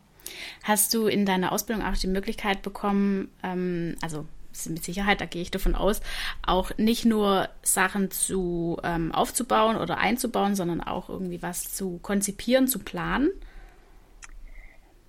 Hast 0.64 0.94
du 0.94 1.08
in 1.08 1.26
deiner 1.26 1.52
Ausbildung 1.52 1.86
auch 1.86 1.96
die 1.96 2.08
Möglichkeit 2.08 2.64
bekommen, 2.64 3.30
ähm, 3.44 3.96
also 4.02 4.26
mit 4.68 4.84
Sicherheit, 4.84 5.22
da 5.22 5.26
gehe 5.26 5.42
ich 5.42 5.52
davon 5.52 5.76
aus, 5.76 6.02
auch 6.46 6.72
nicht 6.78 7.06
nur 7.06 7.50
Sachen 7.62 8.10
zu 8.10 8.78
ähm, 8.84 9.12
aufzubauen 9.12 9.76
oder 9.76 9.98
einzubauen, 9.98 10.56
sondern 10.56 10.82
auch 10.82 11.10
irgendwie 11.10 11.42
was 11.42 11.74
zu 11.74 12.00
konzipieren, 12.02 12.68
zu 12.68 12.80
planen? 12.80 13.30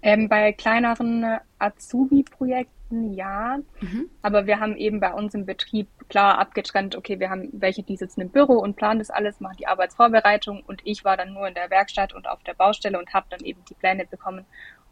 Ähm, 0.06 0.28
bei 0.28 0.52
kleineren 0.52 1.38
Azubi-Projekten 1.58 3.12
ja, 3.12 3.58
mhm. 3.80 4.08
aber 4.22 4.46
wir 4.46 4.60
haben 4.60 4.76
eben 4.76 5.00
bei 5.00 5.12
uns 5.12 5.34
im 5.34 5.46
Betrieb 5.46 5.88
klar 6.08 6.38
abgetrennt, 6.38 6.94
okay, 6.94 7.18
wir 7.18 7.28
haben 7.28 7.48
welche, 7.52 7.82
die 7.82 7.96
sitzen 7.96 8.20
im 8.20 8.28
Büro 8.28 8.52
und 8.52 8.76
planen 8.76 9.00
das 9.00 9.10
alles, 9.10 9.40
machen 9.40 9.56
die 9.58 9.66
Arbeitsvorbereitung 9.66 10.62
und 10.64 10.82
ich 10.84 11.04
war 11.04 11.16
dann 11.16 11.32
nur 11.32 11.48
in 11.48 11.54
der 11.54 11.70
Werkstatt 11.70 12.14
und 12.14 12.28
auf 12.28 12.44
der 12.44 12.54
Baustelle 12.54 13.00
und 13.00 13.12
habe 13.12 13.26
dann 13.30 13.40
eben 13.40 13.64
die 13.68 13.74
Pläne 13.74 14.06
bekommen 14.06 14.44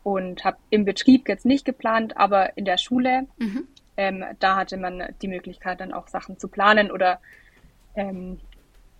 und 0.02 0.44
habe 0.44 0.56
im 0.70 0.84
Betrieb 0.84 1.28
jetzt 1.28 1.46
nicht 1.46 1.64
geplant, 1.64 2.16
aber 2.16 2.58
in 2.58 2.64
der 2.64 2.78
Schule, 2.78 3.28
mhm. 3.38 3.68
ähm, 3.96 4.24
da 4.40 4.56
hatte 4.56 4.76
man 4.78 5.14
die 5.22 5.28
Möglichkeit 5.28 5.78
dann 5.78 5.92
auch 5.92 6.08
Sachen 6.08 6.40
zu 6.40 6.48
planen 6.48 6.90
oder 6.90 7.20
ähm, 7.94 8.40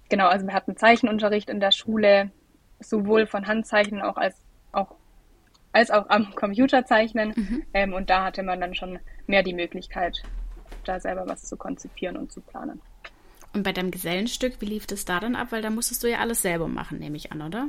genau, 0.09 0.28
also 0.28 0.47
wir 0.47 0.54
hatten 0.54 0.76
Zeichenunterricht 0.76 1.50
in 1.50 1.59
der 1.59 1.73
Schule, 1.73 2.30
sowohl 2.78 3.26
von 3.26 3.49
Handzeichen 3.49 4.00
auch 4.00 4.16
als 4.16 4.37
auch 4.71 4.94
als 5.75 5.90
auch 5.90 6.09
am 6.09 6.35
Computer 6.35 6.87
zeichnen. 6.87 7.35
Mhm. 7.37 7.62
Ähm, 7.75 7.93
und 7.93 8.09
da 8.09 8.25
hatte 8.25 8.43
man 8.43 8.61
dann 8.61 8.75
schon 8.75 8.99
mehr 9.26 9.43
die 9.43 9.52
Möglichkeit, 9.52 10.23
da 10.85 11.00
selber 11.00 11.26
was 11.26 11.45
zu 11.45 11.57
konzipieren 11.57 12.16
und 12.16 12.33
zu 12.33 12.40
planen. 12.40 12.81
Und 13.52 13.64
bei 13.64 13.73
deinem 13.73 13.90
Gesellenstück, 13.90 14.61
wie 14.61 14.66
lief 14.66 14.87
das 14.87 15.04
da 15.04 15.21
dann 15.21 15.37
ab? 15.37 15.49
Weil 15.50 15.62
da 15.62 15.71
musstest 15.71 16.02
du 16.02 16.11
ja 16.11 16.19
alles 16.19 16.43
selber 16.43 16.69
machen, 16.69 16.99
nehme 16.99 17.16
ich 17.16 17.33
an, 17.33 17.43
oder? 17.43 17.69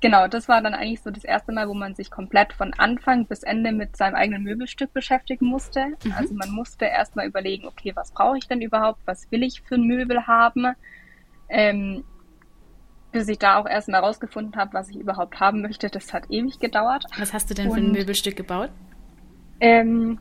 Genau, 0.00 0.28
das 0.28 0.48
war 0.48 0.60
dann 0.60 0.74
eigentlich 0.74 1.00
so 1.02 1.10
das 1.10 1.24
erste 1.24 1.52
Mal, 1.52 1.68
wo 1.68 1.74
man 1.74 1.94
sich 1.94 2.10
komplett 2.10 2.52
von 2.52 2.72
Anfang 2.74 3.26
bis 3.26 3.42
Ende 3.42 3.72
mit 3.72 3.96
seinem 3.96 4.14
eigenen 4.14 4.42
Möbelstück 4.42 4.92
beschäftigen 4.92 5.46
musste. 5.46 5.86
Mhm. 6.04 6.12
Also 6.16 6.34
man 6.34 6.50
musste 6.50 6.84
erstmal 6.84 7.26
überlegen, 7.26 7.66
okay, 7.66 7.92
was 7.94 8.12
brauche 8.12 8.38
ich 8.38 8.46
denn 8.46 8.60
überhaupt? 8.60 9.00
Was 9.06 9.30
will 9.32 9.42
ich 9.42 9.62
für 9.62 9.74
ein 9.74 9.86
Möbel 9.86 10.26
haben? 10.26 10.74
Ähm, 11.48 12.04
bis 13.14 13.28
ich 13.28 13.38
da 13.38 13.58
auch 13.58 13.66
erstmal 13.66 14.00
rausgefunden 14.00 14.56
habe, 14.56 14.74
was 14.74 14.88
ich 14.90 14.96
überhaupt 14.96 15.38
haben 15.38 15.62
möchte. 15.62 15.88
Das 15.88 16.12
hat 16.12 16.24
ewig 16.30 16.58
gedauert. 16.58 17.04
Was 17.16 17.32
hast 17.32 17.48
du 17.48 17.54
denn 17.54 17.68
Und, 17.68 17.74
für 17.74 17.80
ein 17.80 17.92
Möbelstück 17.92 18.34
gebaut? 18.34 18.70
Ähm, 19.60 20.18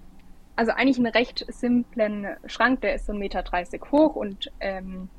also 0.55 0.71
eigentlich 0.71 0.97
einen 0.97 1.07
recht 1.07 1.43
simplen 1.50 2.27
Schrank, 2.45 2.81
der 2.81 2.93
ist 2.93 3.07
so 3.07 3.13
1,30 3.13 3.17
Meter 3.17 3.43
hoch 3.91 4.15
und 4.15 4.51
ähm, 4.59 5.09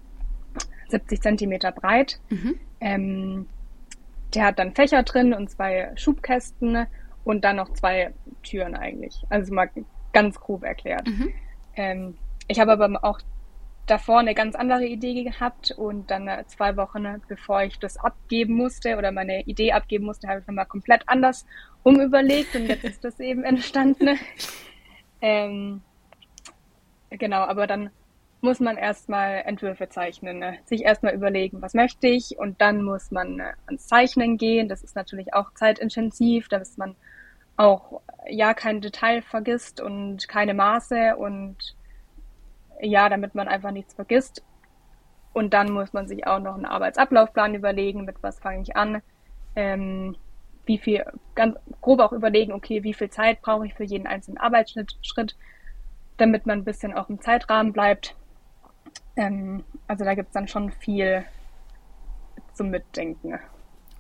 70 0.89 1.21
Zentimeter 1.21 1.73
breit. 1.73 2.21
Mhm. 2.31 2.61
Ähm, 2.81 3.47
der 4.35 4.47
hat 4.47 4.59
dann 4.61 4.75
Fächer 4.75 5.03
drin 5.03 5.35
und 5.35 5.51
zwei 5.51 5.91
Schubkästen 5.97 6.87
und 7.25 7.45
dann 7.45 7.57
noch 7.57 7.73
zwei 7.73 8.15
Türen 8.45 8.77
eigentlich. 8.77 9.25
Also 9.31 9.53
mal 9.53 9.69
ganz 10.13 10.39
grob 10.39 10.63
erklärt. 10.63 11.09
Mhm. 11.09 11.29
Ähm, 11.75 12.19
ich 12.47 12.61
habe 12.61 12.73
aber 12.73 13.03
auch 13.03 13.19
davor 13.87 14.21
eine 14.21 14.35
ganz 14.35 14.55
andere 14.55 14.85
Idee 14.87 15.25
gehabt 15.25 15.71
und 15.73 16.11
dann 16.11 16.29
äh, 16.29 16.45
zwei 16.47 16.77
Wochen, 16.77 17.05
äh, 17.05 17.19
bevor 17.29 17.63
ich 17.63 17.79
das 17.79 17.97
abgeben 17.97 18.55
musste 18.55 18.97
oder 18.97 19.13
meine 19.13 19.43
Idee 19.43 19.73
abgeben 19.73 20.07
musste, 20.07 20.29
habe 20.29 20.41
ich 20.41 20.47
nochmal 20.47 20.67
komplett 20.67 21.03
anders 21.07 21.47
umüberlegt 21.83 22.55
und 22.55 22.67
jetzt 22.67 22.85
ist 22.85 23.05
das 23.05 23.21
eben 23.21 23.45
entstanden. 23.45 24.19
ähm, 25.21 25.83
genau, 27.11 27.43
aber 27.43 27.67
dann 27.67 27.91
muss 28.41 28.61
man 28.61 28.77
erstmal 28.77 29.43
Entwürfe 29.47 29.89
zeichnen, 29.89 30.39
ne? 30.39 30.59
sich 30.67 30.83
erstmal 30.83 31.15
überlegen, 31.15 31.63
was 31.63 31.75
möchte 31.75 32.09
ich 32.09 32.39
und 32.39 32.61
dann 32.61 32.83
muss 32.83 33.11
man 33.11 33.41
äh, 33.41 33.53
ans 33.67 33.87
Zeichnen 33.87 34.37
gehen. 34.39 34.69
Das 34.69 34.83
ist 34.83 34.97
natürlich 34.97 35.35
auch 35.35 35.53
zeitintensiv, 35.55 36.49
da 36.49 36.59
ist 36.59 36.79
man 36.79 36.95
auch 37.57 38.01
ja 38.29 38.55
kein 38.55 38.81
Detail 38.81 39.23
vergisst 39.23 39.81
und 39.81 40.29
keine 40.29 40.55
Maße 40.55 41.17
und 41.17 41.77
ja, 42.81 43.09
damit 43.09 43.35
man 43.35 43.49
einfach 43.49 43.71
nichts 43.71 43.95
vergisst. 43.95 44.43
Und 45.33 45.53
dann 45.53 45.73
muss 45.73 45.93
man 45.93 46.07
sich 46.07 46.27
auch 46.27 46.39
noch 46.39 46.55
einen 46.55 46.65
Arbeitsablaufplan 46.65 47.55
überlegen, 47.55 48.05
mit 48.05 48.17
was 48.23 48.39
fange 48.39 48.63
ich 48.63 48.77
an, 48.77 49.03
ähm, 49.57 50.17
wie 50.67 50.79
viel, 50.79 51.05
ganz 51.35 51.57
grob 51.81 52.01
auch 52.01 52.13
überlegen, 52.13 52.53
okay, 52.53 52.85
wie 52.85 52.95
viel 52.95 53.11
Zeit 53.11 53.43
brauche 53.43 53.67
ich 53.67 53.75
für 53.75 53.85
jeden 53.85 54.07
einzelnen 54.07 54.39
Arbeitsschritt, 54.39 55.37
damit 56.17 56.47
man 56.47 56.61
ein 56.61 56.65
bisschen 56.65 56.95
auch 56.95 57.11
im 57.11 57.21
Zeitrahmen 57.21 57.73
bleibt. 57.73 58.15
Ähm, 59.17 59.65
also 59.89 60.05
da 60.05 60.15
gibt 60.15 60.29
es 60.29 60.35
dann 60.35 60.49
schon 60.49 60.71
viel 60.71 61.25
zum 62.55 62.71
Mitdenken. 62.71 63.39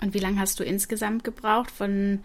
Und 0.01 0.15
wie 0.15 0.19
lange 0.19 0.39
hast 0.39 0.61
du 0.61 0.65
insgesamt 0.65 1.25
gebraucht 1.25 1.71
von 1.71 2.21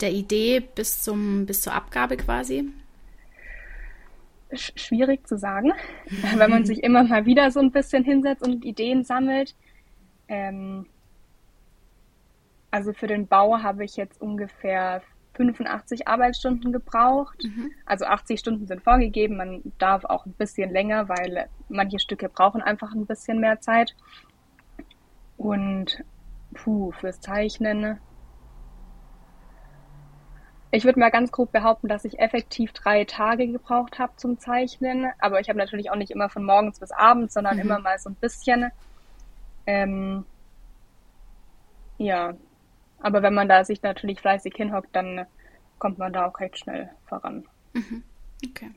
der 0.00 0.12
Idee 0.12 0.60
bis 0.60 1.02
zum 1.02 1.46
bis 1.46 1.62
zur 1.62 1.74
Abgabe 1.74 2.16
quasi? 2.16 2.72
Schwierig 4.52 5.26
zu 5.26 5.36
sagen, 5.36 5.72
wenn 6.36 6.50
man 6.50 6.64
sich 6.64 6.82
immer 6.82 7.04
mal 7.04 7.26
wieder 7.26 7.50
so 7.50 7.60
ein 7.60 7.72
bisschen 7.72 8.04
hinsetzt 8.04 8.46
und 8.46 8.64
Ideen 8.64 9.04
sammelt. 9.04 9.54
Ähm, 10.28 10.86
also 12.70 12.92
für 12.92 13.06
den 13.06 13.26
Bau 13.28 13.62
habe 13.62 13.84
ich 13.84 13.96
jetzt 13.96 14.20
ungefähr 14.20 15.02
85 15.34 16.08
Arbeitsstunden 16.08 16.72
gebraucht. 16.72 17.42
Mhm. 17.44 17.70
Also 17.86 18.04
80 18.04 18.40
Stunden 18.40 18.66
sind 18.66 18.82
vorgegeben. 18.82 19.36
Man 19.36 19.62
darf 19.78 20.04
auch 20.04 20.26
ein 20.26 20.32
bisschen 20.32 20.70
länger, 20.70 21.08
weil 21.08 21.48
manche 21.68 21.98
Stücke 21.98 22.28
brauchen 22.28 22.62
einfach 22.62 22.92
ein 22.92 23.06
bisschen 23.06 23.40
mehr 23.40 23.60
Zeit. 23.60 23.94
Und 25.36 26.04
puh, 26.54 26.92
fürs 26.92 27.20
Zeichnen. 27.20 27.98
Ich 30.74 30.84
würde 30.84 30.98
mal 30.98 31.10
ganz 31.10 31.30
grob 31.30 31.52
behaupten, 31.52 31.86
dass 31.86 32.04
ich 32.04 32.18
effektiv 32.18 32.72
drei 32.72 33.04
Tage 33.04 33.46
gebraucht 33.46 34.00
habe 34.00 34.12
zum 34.16 34.40
Zeichnen. 34.40 35.06
Aber 35.20 35.38
ich 35.38 35.48
habe 35.48 35.56
natürlich 35.56 35.88
auch 35.88 35.96
nicht 35.96 36.10
immer 36.10 36.28
von 36.28 36.42
morgens 36.42 36.80
bis 36.80 36.90
abends, 36.90 37.34
sondern 37.34 37.58
mhm. 37.58 37.62
immer 37.62 37.78
mal 37.78 37.96
so 38.00 38.10
ein 38.10 38.16
bisschen. 38.16 38.72
Ähm, 39.66 40.24
ja, 41.96 42.34
aber 42.98 43.22
wenn 43.22 43.34
man 43.34 43.48
da 43.48 43.64
sich 43.64 43.82
natürlich 43.82 44.18
fleißig 44.18 44.54
hinhockt, 44.56 44.88
dann 44.96 45.26
kommt 45.78 45.98
man 45.98 46.12
da 46.12 46.26
auch 46.26 46.40
recht 46.40 46.58
schnell 46.58 46.90
voran. 47.06 47.44
Mhm. 47.72 48.02
Okay. 48.44 48.72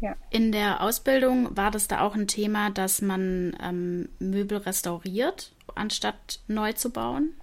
Ja. 0.00 0.16
In 0.30 0.50
der 0.50 0.82
Ausbildung 0.82 1.56
war 1.56 1.70
das 1.70 1.86
da 1.86 2.00
auch 2.00 2.16
ein 2.16 2.26
Thema, 2.26 2.70
dass 2.70 3.00
man 3.00 3.56
ähm, 3.62 4.08
Möbel 4.18 4.58
restauriert, 4.58 5.54
anstatt 5.76 6.40
neu 6.48 6.72
zu 6.72 6.90
bauen? 6.90 7.34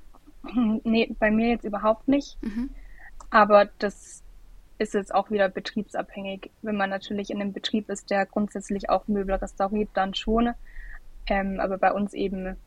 Nee, 0.84 1.16
bei 1.20 1.32
mir 1.32 1.52
jetzt 1.52 1.64
überhaupt 1.64 2.10
nicht. 2.10 2.38
Mhm. 2.42 2.70
Aber 3.32 3.66
das 3.80 4.24
ist 4.78 4.94
jetzt 4.94 5.14
auch 5.14 5.32
wieder 5.32 5.50
betriebsabhängig. 5.50 6.52
Wenn 6.62 6.76
man 6.76 6.90
natürlich 6.90 7.30
in 7.30 7.42
einem 7.42 7.54
Betrieb 7.54 7.90
ist, 7.90 8.10
der 8.10 8.26
grundsätzlich 8.26 8.90
auch 8.90 9.08
Möbel 9.08 9.36
restauriert, 9.36 9.90
dann 9.94 10.14
schon. 10.14 10.54
Ähm, 11.28 11.60
aber 11.60 11.78
bei 11.78 11.92
uns 11.94 12.14
eben 12.14 12.58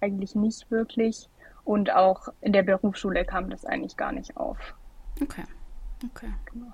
eigentlich 0.00 0.34
nicht 0.34 0.70
wirklich. 0.70 1.28
Und 1.64 1.92
auch 1.92 2.28
in 2.40 2.52
der 2.52 2.62
Berufsschule 2.62 3.24
kam 3.24 3.50
das 3.50 3.64
eigentlich 3.64 3.96
gar 3.96 4.12
nicht 4.12 4.36
auf. 4.36 4.74
Okay. 5.20 5.44
Okay. 6.04 6.32
Genau. 6.52 6.72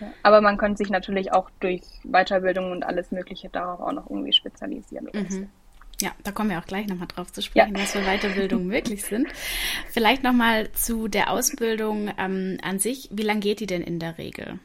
Ja. 0.00 0.08
Aber 0.22 0.40
man 0.40 0.58
könnte 0.58 0.78
sich 0.78 0.90
natürlich 0.90 1.32
auch 1.32 1.50
durch 1.60 1.82
Weiterbildung 2.04 2.72
und 2.72 2.84
alles 2.84 3.10
Mögliche 3.12 3.48
darauf 3.48 3.80
auch 3.80 3.92
noch 3.92 4.10
irgendwie 4.10 4.32
spezialisieren. 4.32 5.08
Mhm. 5.12 5.48
Ja, 6.00 6.10
da 6.24 6.30
kommen 6.30 6.50
wir 6.50 6.58
auch 6.58 6.66
gleich 6.66 6.86
nochmal 6.86 7.08
drauf 7.08 7.32
zu 7.32 7.40
sprechen, 7.40 7.74
ja. 7.74 7.82
was 7.82 7.92
für 7.92 8.02
Weiterbildungen 8.02 8.66
möglich 8.68 9.04
sind. 9.04 9.28
Vielleicht 9.88 10.22
nochmal 10.22 10.70
zu 10.72 11.08
der 11.08 11.30
Ausbildung 11.30 12.10
ähm, 12.18 12.58
an 12.62 12.78
sich. 12.78 13.08
Wie 13.12 13.22
lange 13.22 13.40
geht 13.40 13.60
die 13.60 13.66
denn 13.66 13.82
in 13.82 13.98
der 13.98 14.18
Regel? 14.18 14.58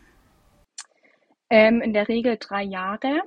Ähm, 1.50 1.82
in 1.82 1.94
der 1.94 2.10
Regel 2.10 2.38
drei 2.38 2.64
Jahre. 2.64 3.22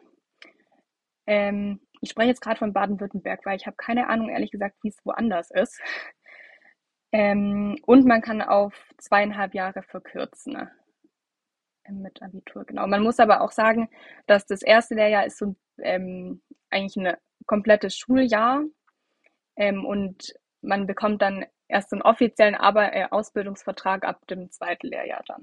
Ähm, 1.26 1.80
ich 2.02 2.10
spreche 2.10 2.28
jetzt 2.28 2.42
gerade 2.42 2.58
von 2.58 2.74
Baden-Württemberg, 2.74 3.46
weil 3.46 3.56
ich 3.56 3.66
habe 3.66 3.76
keine 3.76 4.08
Ahnung, 4.08 4.28
ehrlich 4.28 4.50
gesagt, 4.50 4.76
wie 4.82 4.88
es 4.88 5.04
woanders 5.04 5.50
ist. 5.50 5.80
Ähm, 7.12 7.78
und 7.86 8.04
man 8.04 8.20
kann 8.20 8.42
auf 8.42 8.74
zweieinhalb 8.98 9.54
Jahre 9.54 9.82
verkürzen 9.82 10.68
ähm, 11.86 12.02
mit 12.02 12.20
Abitur, 12.22 12.64
genau. 12.64 12.86
Man 12.86 13.02
muss 13.02 13.20
aber 13.20 13.40
auch 13.40 13.52
sagen, 13.52 13.88
dass 14.26 14.46
das 14.46 14.62
erste 14.62 14.94
Lehrjahr 14.94 15.24
ist 15.24 15.38
so 15.38 15.54
ähm, 15.78 16.42
eigentlich 16.70 16.96
ein 16.96 17.16
komplettes 17.46 17.96
Schuljahr 17.96 18.64
ähm, 19.56 19.84
und 19.84 20.34
man 20.62 20.86
bekommt 20.86 21.22
dann 21.22 21.44
erst 21.68 21.92
einen 21.92 22.02
offiziellen 22.02 22.54
aber 22.54 22.94
äh, 22.94 23.06
Ausbildungsvertrag 23.10 24.04
ab 24.04 24.26
dem 24.28 24.50
zweiten 24.50 24.88
Lehrjahr 24.88 25.22
dann. 25.26 25.42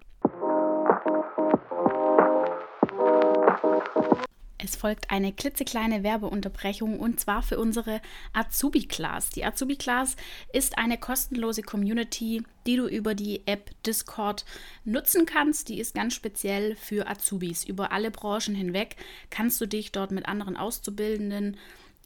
Es 4.63 4.75
folgt 4.75 5.09
eine 5.09 5.33
klitzekleine 5.33 6.03
Werbeunterbrechung 6.03 6.99
und 6.99 7.19
zwar 7.19 7.41
für 7.41 7.59
unsere 7.59 7.99
Azubi-Class. 8.33 9.31
Die 9.31 9.43
Azubi-Class 9.43 10.15
ist 10.53 10.77
eine 10.77 10.99
kostenlose 10.99 11.63
Community, 11.63 12.43
die 12.67 12.75
du 12.75 12.87
über 12.87 13.15
die 13.15 13.41
App 13.47 13.71
Discord 13.87 14.45
nutzen 14.85 15.25
kannst. 15.25 15.69
Die 15.69 15.79
ist 15.79 15.95
ganz 15.95 16.13
speziell 16.13 16.75
für 16.75 17.07
Azubis. 17.07 17.63
Über 17.63 17.91
alle 17.91 18.11
Branchen 18.11 18.53
hinweg 18.53 18.97
kannst 19.31 19.59
du 19.61 19.65
dich 19.65 19.91
dort 19.91 20.11
mit 20.11 20.27
anderen 20.27 20.57
Auszubildenden 20.57 21.57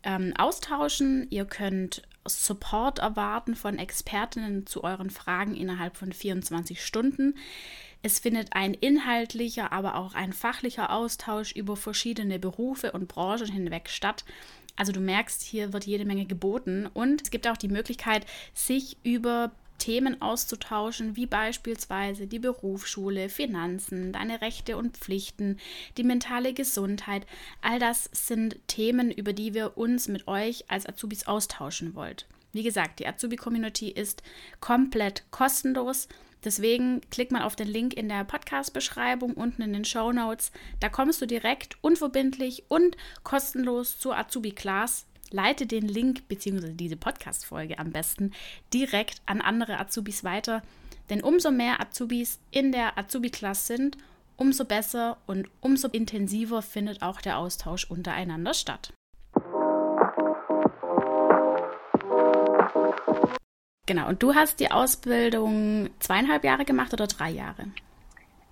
ähm, 0.05 0.33
austauschen. 0.37 1.27
Ihr 1.29 1.45
könnt 1.45 2.03
Support 2.25 2.99
erwarten 2.99 3.55
von 3.55 3.77
Expertinnen 3.77 4.65
zu 4.65 4.83
euren 4.83 5.09
Fragen 5.09 5.55
innerhalb 5.55 5.97
von 5.97 6.11
24 6.11 6.83
Stunden. 6.83 7.35
Es 8.01 8.19
findet 8.19 8.53
ein 8.53 8.73
inhaltlicher, 8.73 9.71
aber 9.71 9.95
auch 9.95 10.13
ein 10.13 10.33
fachlicher 10.33 10.91
Austausch 10.91 11.51
über 11.53 11.75
verschiedene 11.75 12.39
Berufe 12.39 12.91
und 12.91 13.07
Branchen 13.07 13.51
hinweg 13.51 13.89
statt. 13.89 14.25
Also 14.75 14.91
du 14.91 14.99
merkst, 14.99 15.41
hier 15.41 15.73
wird 15.73 15.85
jede 15.85 16.05
Menge 16.05 16.25
geboten 16.25 16.87
und 16.93 17.21
es 17.23 17.31
gibt 17.31 17.47
auch 17.47 17.57
die 17.57 17.67
Möglichkeit, 17.67 18.25
sich 18.53 18.97
über 19.03 19.51
Themen 19.77 20.21
auszutauschen, 20.21 21.15
wie 21.15 21.25
beispielsweise 21.25 22.27
die 22.27 22.39
Berufsschule, 22.39 23.29
Finanzen, 23.29 24.11
deine 24.11 24.41
Rechte 24.41 24.77
und 24.77 24.97
Pflichten, 24.97 25.57
die 25.97 26.03
mentale 26.03 26.53
Gesundheit. 26.53 27.25
All 27.61 27.79
das 27.79 28.09
sind 28.11 28.57
Themen, 28.67 29.11
über 29.11 29.33
die 29.33 29.53
wir 29.53 29.77
uns 29.77 30.07
mit 30.07 30.27
euch 30.27 30.65
als 30.69 30.87
Azubis 30.87 31.27
austauschen 31.27 31.95
wollen. 31.95 32.17
Wie 32.53 32.63
gesagt, 32.63 32.99
die 32.99 33.07
Azubi-Community 33.07 33.89
ist 33.89 34.23
komplett 34.61 35.23
kostenlos. 35.29 36.07
Deswegen 36.45 37.01
klick 37.09 37.31
mal 37.31 37.41
auf 37.41 37.55
den 37.55 37.67
Link 37.67 37.95
in 37.95 38.07
der 38.07 38.23
Podcast-Beschreibung 38.23 39.33
unten 39.33 39.63
in 39.63 39.73
den 39.73 39.83
Show 39.83 40.13
Notes. 40.13 40.51
Da 40.79 40.87
kommst 40.87 41.21
du 41.21 41.25
direkt 41.25 41.75
unverbindlich 41.81 42.63
und 42.69 42.95
kostenlos 43.23 43.97
zur 43.97 44.17
Azubi 44.17 44.51
Class. 44.51 45.05
Leite 45.35 45.67
den 45.67 45.85
Link 45.85 46.29
bzw. 46.29 46.71
diese 46.71 46.95
Podcast-Folge 46.95 47.77
am 47.77 47.91
besten 47.91 48.31
direkt 48.73 49.21
an 49.25 49.41
andere 49.41 49.79
Azubis 49.79 50.23
weiter. 50.23 50.63
Denn 51.09 51.21
umso 51.21 51.51
mehr 51.51 51.81
Azubis 51.81 52.39
in 52.51 52.71
der 52.71 52.97
Azubi-Class 52.97 53.67
sind, 53.67 53.97
umso 54.37 54.63
besser 54.63 55.17
und 55.27 55.49
umso 55.59 55.89
intensiver 55.89 56.61
findet 56.61 57.01
auch 57.01 57.19
der 57.19 57.37
Austausch 57.37 57.83
untereinander 57.83 58.53
statt. 58.53 58.93
Genau, 63.85 64.07
und 64.07 64.23
du 64.23 64.35
hast 64.35 64.61
die 64.61 64.71
Ausbildung 64.71 65.89
zweieinhalb 65.99 66.45
Jahre 66.45 66.63
gemacht 66.63 66.93
oder 66.93 67.07
drei 67.07 67.29
Jahre? 67.29 67.67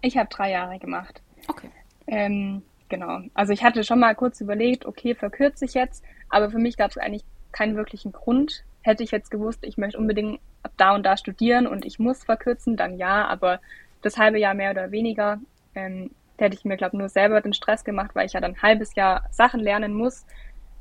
Ich 0.02 0.18
habe 0.18 0.30
drei 0.30 0.52
Jahre 0.52 0.80
gemacht. 0.80 1.22
Okay. 1.48 1.72
Ähm, 2.08 2.62
genau. 2.94 3.22
Also 3.34 3.54
ich 3.54 3.64
hatte 3.64 3.84
schon 3.84 4.00
mal 4.00 4.14
kurz 4.14 4.40
überlegt, 4.40 4.86
okay, 4.86 5.16
verkürze 5.16 5.66
ich 5.66 5.74
jetzt, 5.74 6.04
aber 6.30 6.52
für 6.52 6.60
mich 6.60 6.78
gab 6.78 6.92
es 6.92 7.00
eigentlich 7.00 7.26
keinen 7.52 7.76
wirklichen 7.76 8.12
Grund. 8.12 8.64
Hätte 8.84 9.02
ich 9.02 9.10
jetzt 9.10 9.32
gewusst, 9.32 9.64
ich 9.64 9.78
möchte 9.78 9.98
unbedingt 9.98 10.40
da 10.78 10.94
und 10.94 11.04
da 11.04 11.18
studieren 11.18 11.66
und 11.66 11.86
ich 11.86 11.98
muss 11.98 12.24
verkürzen, 12.24 12.78
dann 12.78 12.98
ja, 12.98 13.26
aber 13.28 13.60
das 14.04 14.20
halbe 14.20 14.38
Jahr 14.38 14.54
mehr 14.54 14.70
oder 14.70 14.92
weniger 14.92 15.40
ähm, 15.74 16.12
hätte 16.38 16.56
ich 16.56 16.66
mir, 16.66 16.78
glaube 16.78 16.96
ich, 16.96 17.00
nur 17.00 17.10
selber 17.10 17.42
den 17.42 17.54
Stress 17.54 17.84
gemacht, 17.84 18.12
weil 18.14 18.28
ich 18.28 18.34
ja 18.34 18.42
dann 18.42 18.52
ein 18.52 18.62
halbes 18.62 18.94
Jahr 18.94 19.24
Sachen 19.32 19.60
lernen 19.60 19.96
muss. 19.96 20.28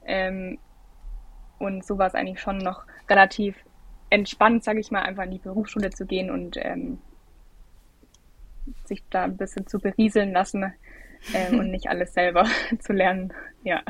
Ähm, 0.05 0.59
und 1.59 1.83
so 1.83 1.97
war 1.97 2.09
es 2.09 2.15
eigentlich 2.15 2.41
schon 2.41 2.59
noch 2.59 2.85
relativ 3.09 3.57
entspannt, 4.11 4.65
sage 4.65 4.81
ich 4.81 4.91
mal, 4.91 5.03
einfach 5.03 5.25
in 5.25 5.31
die 5.31 5.39
Berufsschule 5.39 5.89
zu 5.89 6.05
gehen 6.05 6.31
und 6.31 6.59
ähm, 6.61 6.99
sich 8.85 9.03
da 9.09 9.25
ein 9.25 9.39
bisschen 9.39 9.67
zu 9.67 9.79
berieseln 9.79 10.33
lassen 10.33 10.75
äh, 11.33 11.55
und 11.55 11.71
nicht 11.71 11.89
alles 11.89 12.15
selber 12.15 12.47
zu 12.81 12.93
lernen. 12.93 13.33
Ja. 13.65 13.83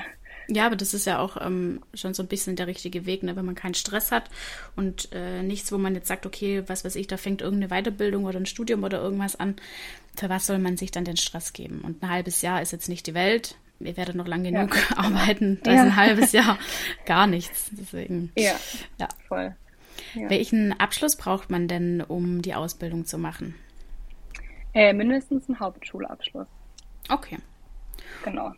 Ja, 0.48 0.66
aber 0.66 0.76
das 0.76 0.92
ist 0.92 1.06
ja 1.06 1.18
auch 1.18 1.40
ähm, 1.40 1.80
schon 1.94 2.14
so 2.14 2.22
ein 2.22 2.28
bisschen 2.28 2.56
der 2.56 2.66
richtige 2.66 3.06
Weg, 3.06 3.22
ne? 3.22 3.36
wenn 3.36 3.44
man 3.44 3.54
keinen 3.54 3.74
Stress 3.74 4.10
hat 4.10 4.24
und 4.76 5.08
äh, 5.12 5.42
nichts, 5.42 5.72
wo 5.72 5.78
man 5.78 5.94
jetzt 5.94 6.08
sagt, 6.08 6.26
okay, 6.26 6.64
was 6.66 6.84
weiß 6.84 6.96
ich, 6.96 7.06
da 7.06 7.16
fängt 7.16 7.42
irgendeine 7.42 7.68
Weiterbildung 7.68 8.24
oder 8.24 8.38
ein 8.38 8.46
Studium 8.46 8.82
oder 8.82 9.00
irgendwas 9.00 9.38
an. 9.38 9.56
Für 10.16 10.28
was 10.28 10.46
soll 10.46 10.58
man 10.58 10.76
sich 10.76 10.90
dann 10.90 11.04
den 11.04 11.16
Stress 11.16 11.52
geben? 11.52 11.80
Und 11.82 12.02
ein 12.02 12.10
halbes 12.10 12.42
Jahr 12.42 12.60
ist 12.60 12.72
jetzt 12.72 12.88
nicht 12.88 13.06
die 13.06 13.14
Welt. 13.14 13.56
Wir 13.78 13.96
werden 13.96 14.16
noch 14.16 14.28
lange 14.28 14.50
genug 14.52 14.76
ja. 14.76 14.96
arbeiten. 14.96 15.60
Da 15.62 15.72
ja. 15.72 15.76
ist 15.76 15.82
ein 15.84 15.96
halbes 15.96 16.32
Jahr 16.32 16.58
gar 17.06 17.26
nichts. 17.26 17.70
Deswegen. 17.72 18.32
Ja, 18.36 18.54
ja. 18.98 19.08
voll. 19.28 19.54
Ja. 20.14 20.28
Welchen 20.28 20.78
Abschluss 20.78 21.16
braucht 21.16 21.50
man 21.50 21.68
denn, 21.68 22.00
um 22.02 22.42
die 22.42 22.54
Ausbildung 22.54 23.06
zu 23.06 23.18
machen? 23.18 23.54
Äh, 24.74 24.92
mindestens 24.92 25.48
einen 25.48 25.60
Hauptschulabschluss. 25.60 26.48
Okay. 27.12 27.38
Genau. 28.24 28.52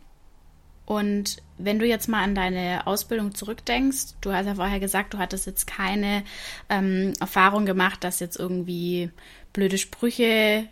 Und 0.85 1.37
wenn 1.57 1.79
du 1.79 1.85
jetzt 1.85 2.07
mal 2.07 2.23
an 2.23 2.35
deine 2.35 2.85
Ausbildung 2.85 3.33
zurückdenkst, 3.33 4.15
du 4.21 4.31
hast 4.31 4.45
ja 4.45 4.55
vorher 4.55 4.79
gesagt, 4.79 5.13
du 5.13 5.17
hattest 5.17 5.47
jetzt 5.47 5.65
keine 5.65 6.23
ähm, 6.69 7.13
Erfahrung 7.19 7.65
gemacht, 7.65 8.03
dass 8.03 8.19
jetzt 8.19 8.37
irgendwie 8.37 9.09
blöde 9.51 9.77
Sprüche 9.77 10.67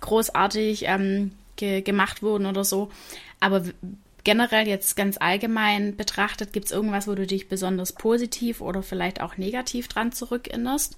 großartig 0.00 0.84
ähm, 0.86 1.32
ge 1.56 1.82
gemacht 1.82 2.22
wurden 2.22 2.46
oder 2.46 2.64
so. 2.64 2.90
Aber 3.38 3.64
generell 4.24 4.66
jetzt 4.66 4.96
ganz 4.96 5.18
allgemein 5.18 5.94
betrachtet, 5.96 6.54
gibt 6.54 6.66
es 6.66 6.72
irgendwas, 6.72 7.06
wo 7.06 7.14
du 7.14 7.26
dich 7.26 7.48
besonders 7.48 7.92
positiv 7.92 8.62
oder 8.62 8.82
vielleicht 8.82 9.20
auch 9.20 9.36
negativ 9.36 9.88
dran 9.88 10.12
zurückerinnerst? 10.12 10.96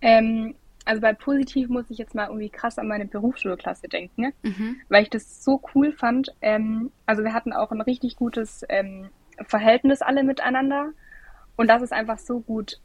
Ähm, 0.00 0.54
also 0.86 1.02
bei 1.02 1.12
positiv 1.12 1.68
muss 1.68 1.90
ich 1.90 1.98
jetzt 1.98 2.14
mal 2.14 2.28
irgendwie 2.28 2.48
krass 2.48 2.78
an 2.78 2.88
meine 2.88 3.06
Berufsschulklasse 3.06 3.88
denken, 3.88 4.32
mhm. 4.42 4.76
weil 4.88 5.02
ich 5.02 5.10
das 5.10 5.44
so 5.44 5.60
cool 5.74 5.92
fand. 5.92 6.34
Ähm, 6.40 6.92
also 7.04 7.24
wir 7.24 7.34
hatten 7.34 7.52
auch 7.52 7.72
ein 7.72 7.80
richtig 7.80 8.16
gutes 8.16 8.64
ähm, 8.68 9.10
Verhältnis 9.44 10.00
alle 10.00 10.22
miteinander. 10.22 10.90
und 11.56 11.68
dass 11.68 11.82
es 11.82 11.92
einfach 11.92 12.18
so 12.18 12.40
gut 12.40 12.80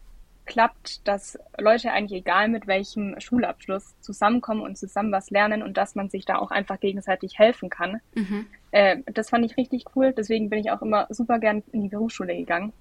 klappt, 0.45 1.07
dass 1.07 1.37
Leute 1.57 1.91
eigentlich 1.91 2.19
egal 2.19 2.47
mit 2.49 2.67
welchem 2.67 3.19
Schulabschluss 3.19 3.95
zusammenkommen 4.01 4.61
und 4.61 4.77
zusammen 4.77 5.11
was 5.11 5.29
lernen 5.29 5.61
und 5.61 5.77
dass 5.77 5.95
man 5.95 6.09
sich 6.09 6.25
da 6.25 6.37
auch 6.37 6.51
einfach 6.51 6.79
gegenseitig 6.79 7.37
helfen 7.37 7.69
kann. 7.69 8.01
Mhm. 8.15 8.47
Äh, 8.71 8.97
das 9.13 9.29
fand 9.29 9.45
ich 9.45 9.57
richtig 9.57 9.85
cool. 9.95 10.13
Deswegen 10.13 10.49
bin 10.49 10.59
ich 10.59 10.71
auch 10.71 10.81
immer 10.81 11.07
super 11.09 11.39
gern 11.39 11.63
in 11.71 11.83
die 11.83 11.89
Berufsschule 11.89 12.35
gegangen, 12.35 12.73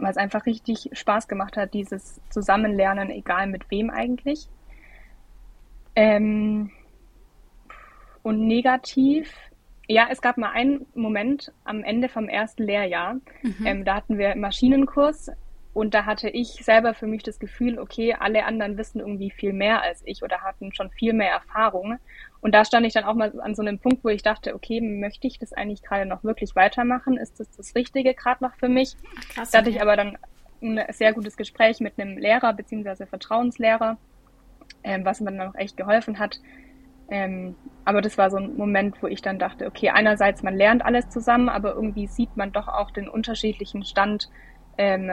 weil 0.00 0.10
es 0.10 0.16
einfach 0.16 0.46
richtig 0.46 0.90
Spaß 0.92 1.28
gemacht 1.28 1.56
hat, 1.56 1.74
dieses 1.74 2.20
Zusammenlernen, 2.30 3.10
egal 3.10 3.46
mit 3.46 3.70
wem 3.70 3.90
eigentlich. 3.90 4.48
Ähm, 5.96 6.70
und 8.22 8.46
negativ, 8.46 9.32
ja, 9.88 10.08
es 10.10 10.20
gab 10.20 10.38
mal 10.38 10.50
einen 10.50 10.86
Moment 10.94 11.52
am 11.64 11.82
Ende 11.82 12.08
vom 12.08 12.28
ersten 12.28 12.62
Lehrjahr. 12.62 13.14
Mhm. 13.42 13.66
Ähm, 13.66 13.84
da 13.84 13.96
hatten 13.96 14.18
wir 14.18 14.36
Maschinenkurs 14.36 15.30
und 15.72 15.94
da 15.94 16.04
hatte 16.04 16.28
ich 16.28 16.48
selber 16.64 16.94
für 16.94 17.06
mich 17.06 17.22
das 17.22 17.38
Gefühl, 17.38 17.78
okay, 17.78 18.16
alle 18.18 18.44
anderen 18.44 18.76
wissen 18.76 19.00
irgendwie 19.00 19.30
viel 19.30 19.52
mehr 19.52 19.82
als 19.82 20.02
ich 20.04 20.22
oder 20.22 20.40
hatten 20.40 20.74
schon 20.74 20.90
viel 20.90 21.12
mehr 21.12 21.30
Erfahrung. 21.30 21.98
Und 22.40 22.54
da 22.54 22.64
stand 22.64 22.86
ich 22.86 22.92
dann 22.92 23.04
auch 23.04 23.14
mal 23.14 23.40
an 23.40 23.54
so 23.54 23.62
einem 23.62 23.78
Punkt, 23.78 24.02
wo 24.02 24.08
ich 24.08 24.22
dachte, 24.22 24.54
okay, 24.54 24.80
möchte 24.80 25.28
ich 25.28 25.38
das 25.38 25.52
eigentlich 25.52 25.82
gerade 25.82 26.06
noch 26.06 26.24
wirklich 26.24 26.56
weitermachen? 26.56 27.16
Ist 27.16 27.38
das 27.38 27.50
das 27.56 27.74
Richtige 27.76 28.14
gerade 28.14 28.42
noch 28.42 28.54
für 28.56 28.68
mich? 28.68 28.96
Krass, 29.32 29.52
da 29.52 29.58
hatte 29.58 29.70
ich 29.70 29.80
aber 29.80 29.96
dann 29.96 30.18
ein 30.60 30.80
sehr 30.90 31.12
gutes 31.12 31.36
Gespräch 31.36 31.78
mit 31.80 31.98
einem 31.98 32.18
Lehrer 32.18 32.52
beziehungsweise 32.52 33.06
Vertrauenslehrer, 33.06 33.96
ähm, 34.82 35.04
was 35.04 35.20
mir 35.20 35.30
dann 35.30 35.48
auch 35.48 35.54
echt 35.54 35.76
geholfen 35.76 36.18
hat. 36.18 36.40
Ähm, 37.10 37.54
aber 37.84 38.02
das 38.02 38.18
war 38.18 38.30
so 38.30 38.38
ein 38.38 38.56
Moment, 38.56 39.02
wo 39.02 39.06
ich 39.06 39.22
dann 39.22 39.38
dachte, 39.38 39.66
okay, 39.66 39.90
einerseits 39.90 40.42
man 40.42 40.56
lernt 40.56 40.84
alles 40.84 41.08
zusammen, 41.10 41.48
aber 41.48 41.74
irgendwie 41.74 42.08
sieht 42.08 42.36
man 42.36 42.52
doch 42.52 42.68
auch 42.68 42.90
den 42.90 43.08
unterschiedlichen 43.08 43.84
Stand 43.84 44.28
ähm, 44.78 45.12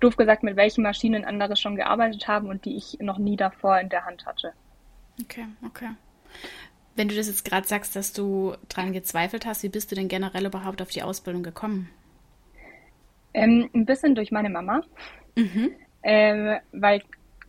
doof 0.00 0.16
gesagt, 0.16 0.42
mit 0.42 0.56
welchen 0.56 0.82
Maschinen 0.82 1.24
andere 1.24 1.56
schon 1.56 1.76
gearbeitet 1.76 2.28
haben 2.28 2.48
und 2.48 2.64
die 2.64 2.76
ich 2.76 2.98
noch 3.00 3.18
nie 3.18 3.36
davor 3.36 3.78
in 3.78 3.88
der 3.88 4.04
Hand 4.04 4.26
hatte. 4.26 4.52
Okay, 5.20 5.46
okay. 5.64 5.90
Wenn 6.96 7.08
du 7.08 7.14
das 7.14 7.26
jetzt 7.26 7.44
gerade 7.44 7.66
sagst, 7.66 7.96
dass 7.96 8.12
du 8.12 8.54
dran 8.68 8.92
gezweifelt 8.92 9.46
hast, 9.46 9.62
wie 9.62 9.68
bist 9.68 9.90
du 9.90 9.96
denn 9.96 10.08
generell 10.08 10.46
überhaupt 10.46 10.80
auf 10.80 10.90
die 10.90 11.02
Ausbildung 11.02 11.42
gekommen? 11.42 11.90
Ähm, 13.32 13.68
ein 13.74 13.84
bisschen 13.84 14.14
durch 14.14 14.30
meine 14.30 14.48
Mama. 14.48 14.82
Mhm. 15.34 15.72
Ähm, 16.04 16.58
weil, 16.70 17.02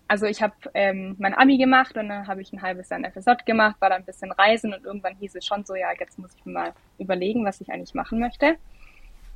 also 0.08 0.25
ich 0.25 0.41
habe 0.41 0.55
ähm, 0.73 1.15
mein 1.19 1.36
Abi 1.36 1.58
gemacht 1.58 1.95
und 1.95 2.10
dann 2.10 2.27
habe 2.27 2.41
ich 2.41 2.51
ein 2.53 2.62
halbes 2.62 2.89
Jahr 2.89 2.99
ein 2.99 3.12
FSJ 3.12 3.43
gemacht, 3.45 3.75
war 3.79 3.89
dann 3.89 4.01
ein 4.01 4.05
bisschen 4.05 4.31
reisen 4.31 4.73
und 4.73 4.84
irgendwann 4.84 5.15
hieß 5.17 5.36
es 5.36 5.45
schon 5.45 5.63
so, 5.63 5.75
ja, 5.75 5.89
jetzt 5.99 6.17
muss 6.17 6.34
ich 6.36 6.45
mir 6.45 6.53
mal 6.53 6.73
überlegen, 6.97 7.45
was 7.45 7.62
ich 7.62 7.69
eigentlich 7.69 7.93
machen 7.93 8.19
möchte. 8.19 8.58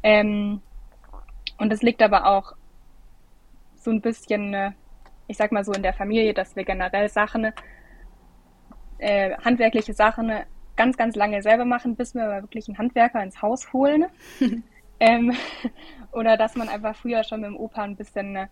Ähm, 0.02 0.62
und 1.58 1.70
das 1.70 1.84
liegt 1.84 2.02
aber 2.02 2.26
auch 2.26 2.54
so 3.80 3.92
ein 3.92 4.02
bisschen, 4.02 4.54
äh, 4.54 4.72
ich 5.28 5.38
sag 5.38 5.52
mal 5.52 5.64
so 5.64 5.72
in 5.72 5.84
der 5.84 5.94
Familie, 5.94 6.34
dass 6.34 6.56
wir 6.56 6.64
generell 6.64 7.10
Sachen, 7.10 7.52
äh, 9.00 9.32
handwerkliche 9.44 9.94
Sachen 9.94 10.32
ganz, 10.76 10.98
ganz 10.98 11.16
lange 11.16 11.42
selber 11.42 11.66
machen, 11.66 11.96
bis 11.96 12.14
wir 12.16 12.42
wirklich 12.42 12.68
einen 12.68 12.78
Handwerker 12.78 13.22
ins 13.24 13.42
Haus 13.42 13.74
holen. 13.74 14.06
ähm, 15.00 15.34
oder 16.12 16.38
dass 16.38 16.56
man 16.56 16.70
einfach 16.70 16.96
früher 16.96 17.24
schon 17.24 17.42
mit 17.42 17.50
dem 17.50 17.58
Opa 17.58 17.84
ein 17.84 17.96
bisschen 17.96 18.36
äh, 18.36 18.48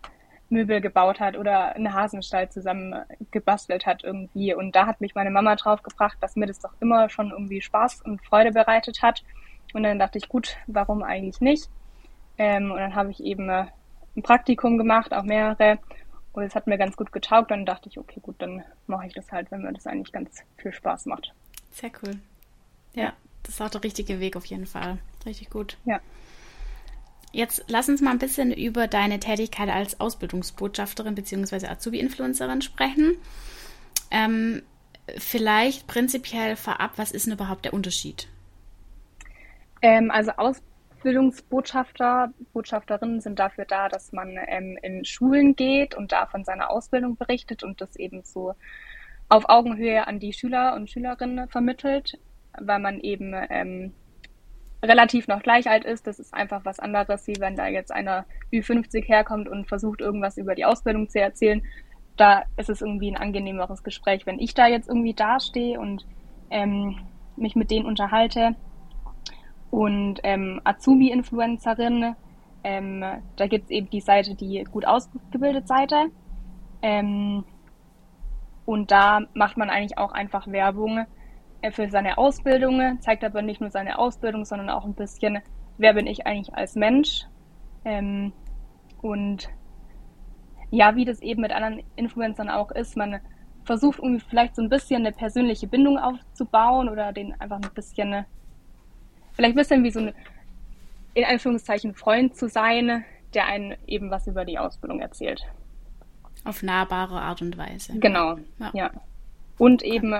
Möbel 0.49 0.81
gebaut 0.81 1.19
hat 1.19 1.37
oder 1.37 1.75
einen 1.75 1.93
Hasenstall 1.93 2.49
zusammen 2.49 2.95
gebastelt 3.31 3.85
hat 3.85 4.03
irgendwie. 4.03 4.53
Und 4.53 4.75
da 4.75 4.87
hat 4.87 5.01
mich 5.01 5.15
meine 5.15 5.29
Mama 5.29 5.55
drauf 5.55 5.83
gebracht, 5.83 6.17
dass 6.21 6.35
mir 6.35 6.45
das 6.45 6.59
doch 6.59 6.73
immer 6.79 7.09
schon 7.09 7.31
irgendwie 7.31 7.61
Spaß 7.61 8.01
und 8.01 8.23
Freude 8.25 8.51
bereitet 8.51 9.01
hat. 9.01 9.23
Und 9.73 9.83
dann 9.83 9.99
dachte 9.99 10.17
ich, 10.17 10.29
gut, 10.29 10.57
warum 10.67 11.03
eigentlich 11.03 11.41
nicht? 11.41 11.69
Ähm, 12.37 12.71
und 12.71 12.77
dann 12.77 12.95
habe 12.95 13.11
ich 13.11 13.21
eben 13.23 13.49
äh, 13.49 13.65
ein 14.17 14.23
Praktikum 14.23 14.77
gemacht, 14.77 15.13
auch 15.13 15.23
mehrere. 15.23 15.79
Und 16.33 16.43
es 16.43 16.55
hat 16.55 16.67
mir 16.67 16.77
ganz 16.77 16.97
gut 16.97 17.11
getaugt. 17.11 17.51
Dann 17.51 17.65
dachte 17.65 17.89
ich, 17.89 17.97
okay, 17.97 18.19
gut, 18.21 18.35
dann 18.39 18.63
mache 18.87 19.07
ich 19.07 19.13
das 19.13 19.31
halt, 19.31 19.49
wenn 19.51 19.61
mir 19.61 19.73
das 19.73 19.87
eigentlich 19.87 20.11
ganz 20.11 20.43
viel 20.57 20.73
Spaß 20.73 21.05
macht. 21.05 21.33
Sehr 21.71 21.91
cool. 22.03 22.19
Ja, 22.93 23.13
das 23.43 23.55
ist 23.55 23.61
auch 23.61 23.69
der 23.69 23.83
richtige 23.83 24.19
Weg 24.19 24.35
auf 24.35 24.45
jeden 24.45 24.65
Fall. 24.65 24.97
Richtig 25.25 25.49
gut. 25.49 25.77
Ja. 25.85 25.99
Jetzt 27.31 27.65
lass 27.67 27.89
uns 27.89 28.01
mal 28.01 28.11
ein 28.11 28.19
bisschen 28.19 28.51
über 28.51 28.87
deine 28.87 29.19
Tätigkeit 29.19 29.69
als 29.69 29.99
Ausbildungsbotschafterin 29.99 31.15
bzw. 31.15 31.67
Azubi-Influencerin 31.67 32.61
sprechen. 32.61 33.17
Ähm, 34.11 34.63
vielleicht 35.17 35.87
prinzipiell 35.87 36.55
vorab, 36.55 36.93
was 36.97 37.11
ist 37.11 37.25
denn 37.25 37.33
überhaupt 37.33 37.65
der 37.65 37.73
Unterschied? 37.73 38.27
Ähm, 39.81 40.09
also 40.09 40.31
Aus 40.31 40.61
Ausbildungsbotschafter, 40.97 42.33
Botschafterinnen 42.53 43.21
sind 43.21 43.37
dafür 43.37 43.65
da, 43.65 43.87
dass 43.87 44.11
man 44.13 44.35
ähm, 44.47 44.79
in 44.81 45.05
Schulen 45.05 45.55
geht 45.55 45.93
und 45.93 46.11
da 46.11 46.25
von 46.25 46.43
seiner 46.43 46.71
Ausbildung 46.71 47.17
berichtet 47.17 47.63
und 47.63 47.79
das 47.81 47.95
eben 47.97 48.23
so 48.23 48.55
auf 49.29 49.47
Augenhöhe 49.47 50.07
an 50.07 50.19
die 50.19 50.33
Schüler 50.33 50.75
und 50.75 50.89
Schülerinnen 50.89 51.47
vermittelt, 51.49 52.19
weil 52.59 52.79
man 52.79 52.99
eben 52.99 53.35
ähm, 53.49 53.93
relativ 54.83 55.27
noch 55.27 55.43
gleich 55.43 55.69
alt 55.69 55.85
ist. 55.85 56.07
Das 56.07 56.17
ist 56.17 56.33
einfach 56.33 56.65
was 56.65 56.79
anderes, 56.79 57.27
wie 57.27 57.39
wenn 57.39 57.55
da 57.55 57.67
jetzt 57.67 57.91
einer 57.91 58.25
Ü50 58.51 59.05
herkommt 59.05 59.47
und 59.47 59.67
versucht, 59.67 60.01
irgendwas 60.01 60.37
über 60.37 60.55
die 60.55 60.65
Ausbildung 60.65 61.09
zu 61.09 61.19
erzählen. 61.19 61.61
Da 62.15 62.43
ist 62.57 62.71
es 62.71 62.81
irgendwie 62.81 63.11
ein 63.11 63.17
angenehmeres 63.17 63.83
Gespräch. 63.83 64.25
Wenn 64.25 64.39
ich 64.39 64.55
da 64.55 64.65
jetzt 64.65 64.89
irgendwie 64.89 65.13
dastehe 65.13 65.79
und 65.79 66.07
ähm, 66.49 66.97
mich 67.35 67.55
mit 67.55 67.69
denen 67.69 67.85
unterhalte, 67.85 68.55
und 69.69 70.19
ähm, 70.23 70.61
Azubi-Influencerin, 70.63 72.15
ähm, 72.63 73.03
da 73.35 73.47
gibt 73.47 73.65
es 73.65 73.71
eben 73.71 73.89
die 73.89 74.01
Seite, 74.01 74.35
die 74.35 74.63
gut 74.63 74.85
ausgebildet 74.85 75.67
Seite. 75.67 76.07
Ähm, 76.81 77.43
und 78.65 78.91
da 78.91 79.21
macht 79.33 79.57
man 79.57 79.69
eigentlich 79.69 79.97
auch 79.97 80.11
einfach 80.11 80.47
Werbung 80.47 81.05
äh, 81.61 81.71
für 81.71 81.89
seine 81.89 82.17
Ausbildung, 82.17 82.99
zeigt 82.99 83.23
aber 83.23 83.41
nicht 83.41 83.61
nur 83.61 83.71
seine 83.71 83.99
Ausbildung, 83.99 84.45
sondern 84.45 84.69
auch 84.69 84.85
ein 84.85 84.93
bisschen, 84.93 85.39
wer 85.77 85.93
bin 85.93 86.07
ich 86.07 86.27
eigentlich 86.27 86.53
als 86.55 86.75
Mensch. 86.75 87.25
Ähm, 87.85 88.33
und 89.01 89.49
ja, 90.69 90.95
wie 90.95 91.05
das 91.05 91.21
eben 91.21 91.41
mit 91.41 91.53
anderen 91.53 91.83
Influencern 91.95 92.49
auch 92.49 92.71
ist, 92.71 92.97
man 92.97 93.19
versucht 93.63 93.99
irgendwie 93.99 94.23
vielleicht 94.27 94.55
so 94.55 94.61
ein 94.61 94.69
bisschen 94.69 95.05
eine 95.05 95.11
persönliche 95.11 95.67
Bindung 95.67 95.97
aufzubauen 95.97 96.89
oder 96.89 97.13
den 97.13 97.39
einfach 97.39 97.57
ein 97.57 97.73
bisschen 97.73 98.25
vielleicht 99.37 99.55
ein 99.55 99.61
bisschen 99.61 99.83
wie 99.83 99.91
so 99.91 99.99
ein, 99.99 100.13
in 101.13 101.23
Anführungszeichen, 101.23 101.93
Freund 101.93 102.35
zu 102.35 102.49
sein, 102.49 103.05
der 103.33 103.45
einen 103.45 103.75
eben 103.85 104.11
was 104.11 104.27
über 104.27 104.43
die 104.43 104.57
Ausbildung 104.57 104.99
erzählt. 104.99 105.41
Auf 106.43 106.63
nahbare 106.63 107.21
Art 107.21 107.41
und 107.41 107.57
Weise. 107.57 107.97
Genau, 107.99 108.37
ja. 108.59 108.71
ja. 108.73 108.91
Und 109.57 109.83
eben 109.83 110.15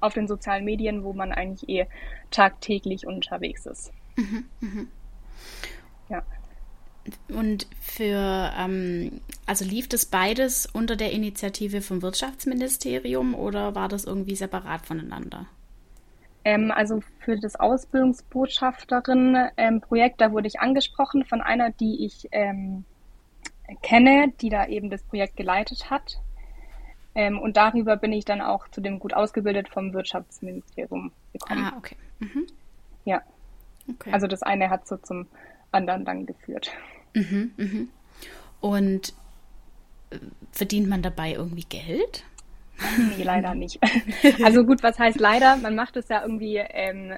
auf 0.00 0.14
den 0.14 0.28
sozialen 0.28 0.64
Medien, 0.64 1.04
wo 1.04 1.12
man 1.12 1.32
eigentlich 1.32 1.68
eh 1.68 1.86
tagtäglich 2.30 3.06
unterwegs 3.06 3.66
ist. 3.66 3.92
Mhm, 4.16 4.44
mh. 4.60 4.84
Ja. 6.10 6.22
Und 7.28 7.66
für, 7.80 8.52
ähm, 8.58 9.20
also 9.46 9.64
lief 9.64 9.88
das 9.88 10.06
beides 10.06 10.66
unter 10.66 10.96
der 10.96 11.12
Initiative 11.12 11.80
vom 11.80 12.02
Wirtschaftsministerium 12.02 13.34
oder 13.34 13.74
war 13.74 13.88
das 13.88 14.04
irgendwie 14.04 14.36
separat 14.36 14.86
voneinander? 14.86 15.46
Ähm, 16.44 16.70
also 16.70 17.00
für 17.20 17.38
das 17.38 17.56
Ausbildungsbotschafterin-Projekt, 17.56 20.20
da 20.20 20.32
wurde 20.32 20.46
ich 20.46 20.60
angesprochen 20.60 21.24
von 21.24 21.40
einer, 21.40 21.70
die 21.70 22.04
ich 22.04 22.28
ähm, 22.32 22.84
kenne, 23.82 24.32
die 24.40 24.50
da 24.50 24.66
eben 24.66 24.90
das 24.90 25.02
Projekt 25.02 25.36
geleitet 25.36 25.90
hat. 25.90 26.20
Ähm, 27.14 27.38
und 27.38 27.56
darüber 27.56 27.96
bin 27.96 28.12
ich 28.12 28.24
dann 28.24 28.40
auch 28.40 28.68
zu 28.68 28.80
dem 28.80 28.98
gut 28.98 29.14
ausgebildet 29.14 29.68
vom 29.68 29.92
Wirtschaftsministerium 29.92 31.12
gekommen. 31.32 31.64
Ah, 31.64 31.74
okay. 31.78 31.96
Mhm. 32.18 32.46
Ja. 33.04 33.22
Okay. 33.88 34.10
Also 34.12 34.26
das 34.26 34.42
eine 34.42 34.70
hat 34.70 34.88
so 34.88 34.96
zum 34.96 35.26
anderen 35.70 36.04
dann 36.04 36.26
geführt. 36.26 36.72
Mhm, 37.14 37.52
mhm. 37.56 37.88
Und 38.60 39.14
äh, 40.10 40.18
verdient 40.52 40.88
man 40.88 41.02
dabei 41.02 41.32
irgendwie 41.32 41.66
Geld? 41.68 42.24
Nee, 43.16 43.22
leider 43.22 43.54
nicht. 43.54 43.80
Also 44.42 44.64
gut, 44.64 44.82
was 44.82 44.98
heißt 44.98 45.20
leider? 45.20 45.56
Man 45.56 45.74
macht 45.74 45.96
es 45.96 46.08
ja 46.08 46.22
irgendwie 46.22 46.56
ähm, 46.56 47.14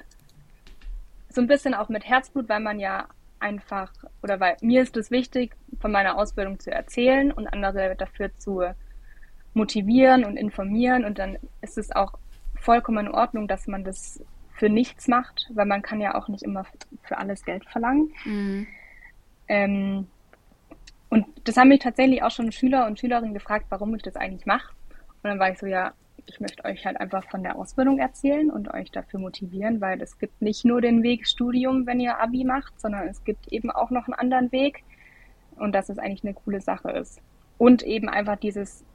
so 1.29 1.41
ein 1.41 1.47
bisschen 1.47 1.73
auch 1.73 1.89
mit 1.89 2.05
Herzblut, 2.05 2.49
weil 2.49 2.59
man 2.59 2.79
ja 2.79 3.07
einfach, 3.39 3.91
oder 4.23 4.39
weil 4.39 4.57
mir 4.61 4.81
ist 4.81 4.97
es 4.97 5.11
wichtig, 5.11 5.55
von 5.79 5.91
meiner 5.91 6.17
Ausbildung 6.17 6.59
zu 6.59 6.71
erzählen 6.71 7.31
und 7.31 7.47
andere 7.47 7.95
dafür 7.95 8.33
zu 8.37 8.63
motivieren 9.53 10.25
und 10.25 10.37
informieren. 10.37 11.05
Und 11.05 11.19
dann 11.19 11.37
ist 11.61 11.77
es 11.77 11.91
auch 11.91 12.13
vollkommen 12.55 13.07
in 13.07 13.13
Ordnung, 13.13 13.47
dass 13.47 13.67
man 13.67 13.83
das 13.83 14.23
für 14.53 14.69
nichts 14.69 15.07
macht, 15.07 15.49
weil 15.53 15.65
man 15.65 15.81
kann 15.81 16.01
ja 16.01 16.15
auch 16.15 16.27
nicht 16.27 16.43
immer 16.43 16.65
für 17.03 17.17
alles 17.17 17.45
Geld 17.45 17.65
verlangen. 17.65 18.11
Mhm. 18.25 18.67
Ähm, 19.47 20.07
und 21.09 21.25
das 21.45 21.57
haben 21.57 21.69
mich 21.69 21.79
tatsächlich 21.79 22.23
auch 22.23 22.31
schon 22.31 22.51
Schüler 22.51 22.87
und 22.87 22.99
Schülerinnen 22.99 23.33
gefragt, 23.33 23.67
warum 23.69 23.95
ich 23.95 24.01
das 24.01 24.15
eigentlich 24.15 24.45
mache. 24.45 24.73
Und 25.23 25.29
dann 25.29 25.39
war 25.39 25.51
ich 25.51 25.59
so, 25.59 25.65
ja, 25.65 25.93
ich 26.25 26.39
möchte 26.39 26.65
euch 26.65 26.85
halt 26.85 26.99
einfach 26.99 27.23
von 27.29 27.43
der 27.43 27.55
Ausbildung 27.55 27.99
erzählen 27.99 28.51
und 28.51 28.73
euch 28.73 28.91
dafür 28.91 29.19
motivieren, 29.19 29.79
weil 29.81 30.01
es 30.01 30.17
gibt 30.17 30.41
nicht 30.41 30.65
nur 30.65 30.81
den 30.81 31.03
Weg 31.03 31.27
Studium, 31.27 31.85
wenn 31.85 31.99
ihr 31.99 32.19
Abi 32.19 32.43
macht, 32.43 32.79
sondern 32.79 33.07
es 33.07 33.23
gibt 33.23 33.47
eben 33.51 33.71
auch 33.71 33.89
noch 33.91 34.05
einen 34.07 34.13
anderen 34.13 34.51
Weg. 34.51 34.83
und 35.59 35.73
dass 35.73 35.89
es 35.89 35.97
eigentlich 35.97 36.23
eine 36.23 36.33
coole 36.33 36.61
Sache 36.61 36.91
ist. 36.91 37.21
Und 37.57 37.83
eben 37.83 38.09
einfach 38.09 38.35
dieses 38.35 38.85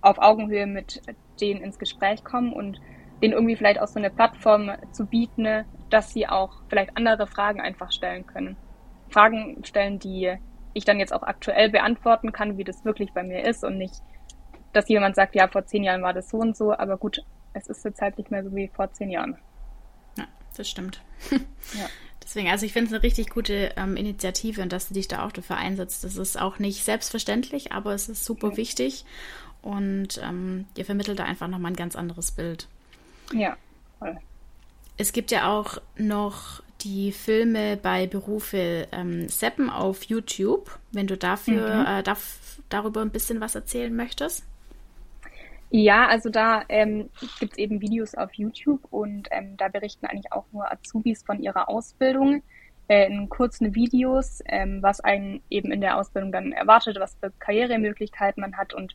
auf 0.00 0.18
Augenhöhe 0.18 0.66
mit 0.66 1.02
denen 1.40 1.60
ins 1.60 1.78
Gespräch 1.78 2.24
kommen 2.24 2.52
und 2.52 2.80
denen 3.22 3.34
irgendwie 3.34 3.56
vielleicht 3.56 3.80
auch 3.80 3.88
so 3.88 3.98
eine 3.98 4.10
Plattform 4.10 4.70
zu 4.92 5.06
bieten, 5.06 5.64
dass 5.90 6.12
sie 6.12 6.28
auch 6.28 6.62
vielleicht 6.68 6.96
andere 6.96 7.26
Fragen 7.26 7.60
einfach 7.60 7.92
stellen 7.92 8.26
können. 8.26 8.56
Fragen 9.08 9.64
stellen, 9.64 9.98
die 9.98 10.36
ich 10.74 10.84
dann 10.84 10.98
jetzt 10.98 11.12
auch 11.12 11.22
aktuell 11.22 11.70
beantworten 11.70 12.32
kann, 12.32 12.58
wie 12.58 12.64
das 12.64 12.84
wirklich 12.84 13.12
bei 13.12 13.22
mir 13.22 13.44
ist 13.44 13.64
und 13.64 13.78
nicht, 13.78 14.02
dass 14.76 14.88
jemand 14.88 15.16
sagt, 15.16 15.34
ja, 15.34 15.48
vor 15.48 15.64
zehn 15.64 15.84
Jahren 15.84 16.02
war 16.02 16.12
das 16.12 16.28
so 16.28 16.36
und 16.36 16.56
so, 16.56 16.72
aber 16.72 16.98
gut, 16.98 17.22
es 17.54 17.66
ist 17.68 17.84
jetzt 17.84 18.00
halt 18.00 18.18
nicht 18.18 18.30
mehr 18.30 18.44
so 18.44 18.54
wie 18.54 18.68
vor 18.68 18.92
zehn 18.92 19.10
Jahren. 19.10 19.36
Ja, 20.18 20.26
das 20.56 20.68
stimmt. 20.68 21.00
ja. 21.30 21.86
Deswegen, 22.22 22.48
also 22.48 22.66
ich 22.66 22.72
finde 22.72 22.88
es 22.88 22.92
eine 22.92 23.04
richtig 23.04 23.30
gute 23.30 23.72
ähm, 23.76 23.96
Initiative 23.96 24.60
und 24.60 24.72
dass 24.72 24.88
du 24.88 24.94
dich 24.94 25.06
da 25.06 25.24
auch 25.24 25.30
dafür 25.30 25.56
einsetzt. 25.56 26.02
Das 26.02 26.16
ist 26.16 26.40
auch 26.40 26.58
nicht 26.58 26.84
selbstverständlich, 26.84 27.70
aber 27.70 27.94
es 27.94 28.08
ist 28.08 28.24
super 28.24 28.50
ja. 28.50 28.56
wichtig 28.56 29.04
und 29.62 30.20
ähm, 30.22 30.66
ihr 30.76 30.84
vermittelt 30.84 31.20
da 31.20 31.24
einfach 31.24 31.46
nochmal 31.46 31.72
ein 31.72 31.76
ganz 31.76 31.94
anderes 31.94 32.32
Bild. 32.32 32.66
Ja, 33.32 33.56
voll. 34.00 34.18
Es 34.96 35.12
gibt 35.12 35.30
ja 35.30 35.48
auch 35.50 35.80
noch 35.96 36.62
die 36.82 37.12
Filme 37.12 37.76
bei 37.76 38.06
Berufe 38.06 38.88
ähm, 38.92 39.28
Seppen 39.28 39.70
auf 39.70 40.02
YouTube, 40.04 40.78
wenn 40.90 41.06
du 41.06 41.16
dafür 41.16 41.76
mhm. 41.76 41.86
äh, 41.86 42.02
darf, 42.02 42.58
darüber 42.68 43.02
ein 43.02 43.10
bisschen 43.10 43.40
was 43.40 43.54
erzählen 43.54 43.94
möchtest. 43.94 44.44
Ja, 45.70 46.06
also 46.06 46.30
da 46.30 46.62
ähm, 46.68 47.10
gibt 47.40 47.52
es 47.52 47.58
eben 47.58 47.80
Videos 47.80 48.14
auf 48.14 48.32
YouTube 48.34 48.80
und 48.90 49.28
ähm, 49.30 49.56
da 49.56 49.68
berichten 49.68 50.06
eigentlich 50.06 50.32
auch 50.32 50.44
nur 50.52 50.70
Azubis 50.70 51.22
von 51.24 51.42
ihrer 51.42 51.68
Ausbildung 51.68 52.42
äh, 52.88 53.06
in 53.06 53.28
kurzen 53.28 53.74
Videos, 53.74 54.42
ähm, 54.46 54.82
was 54.82 55.00
einen 55.00 55.42
eben 55.50 55.72
in 55.72 55.80
der 55.80 55.98
Ausbildung 55.98 56.30
dann 56.30 56.52
erwartet, 56.52 56.98
was 57.00 57.16
für 57.16 57.32
Karrieremöglichkeiten 57.40 58.40
man 58.40 58.56
hat 58.56 58.74
und 58.74 58.94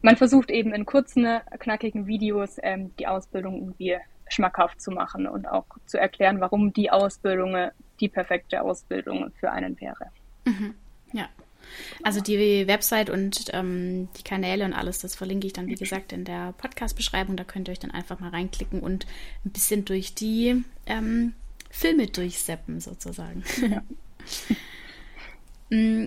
man 0.00 0.16
versucht 0.16 0.50
eben 0.50 0.74
in 0.74 0.84
kurzen, 0.84 1.40
knackigen 1.58 2.06
Videos 2.06 2.56
ähm, 2.62 2.90
die 2.98 3.06
Ausbildung 3.06 3.56
irgendwie 3.56 3.96
schmackhaft 4.28 4.80
zu 4.80 4.90
machen 4.90 5.28
und 5.28 5.46
auch 5.46 5.66
zu 5.86 5.98
erklären, 5.98 6.40
warum 6.40 6.72
die 6.72 6.90
Ausbildung 6.90 7.70
die 8.00 8.08
perfekte 8.08 8.62
Ausbildung 8.62 9.30
für 9.38 9.52
einen 9.52 9.78
wäre. 9.80 10.10
Mhm. 10.44 10.74
Ja. 11.12 11.28
Also 12.02 12.20
die 12.20 12.66
Website 12.66 13.10
und 13.10 13.46
ähm, 13.52 14.08
die 14.18 14.22
Kanäle 14.22 14.64
und 14.64 14.72
alles, 14.72 15.00
das 15.00 15.14
verlinke 15.14 15.46
ich 15.46 15.52
dann, 15.52 15.66
wie 15.66 15.74
gesagt, 15.74 16.12
in 16.12 16.24
der 16.24 16.52
Podcast-Beschreibung. 16.58 17.36
Da 17.36 17.44
könnt 17.44 17.68
ihr 17.68 17.72
euch 17.72 17.78
dann 17.78 17.90
einfach 17.90 18.20
mal 18.20 18.30
reinklicken 18.30 18.80
und 18.80 19.06
ein 19.44 19.50
bisschen 19.50 19.84
durch 19.84 20.14
die 20.14 20.64
ähm, 20.86 21.34
Filme 21.70 22.06
durchseppen, 22.06 22.80
sozusagen. 22.80 23.42
Ja. 23.60 23.82
Mm, 25.70 26.04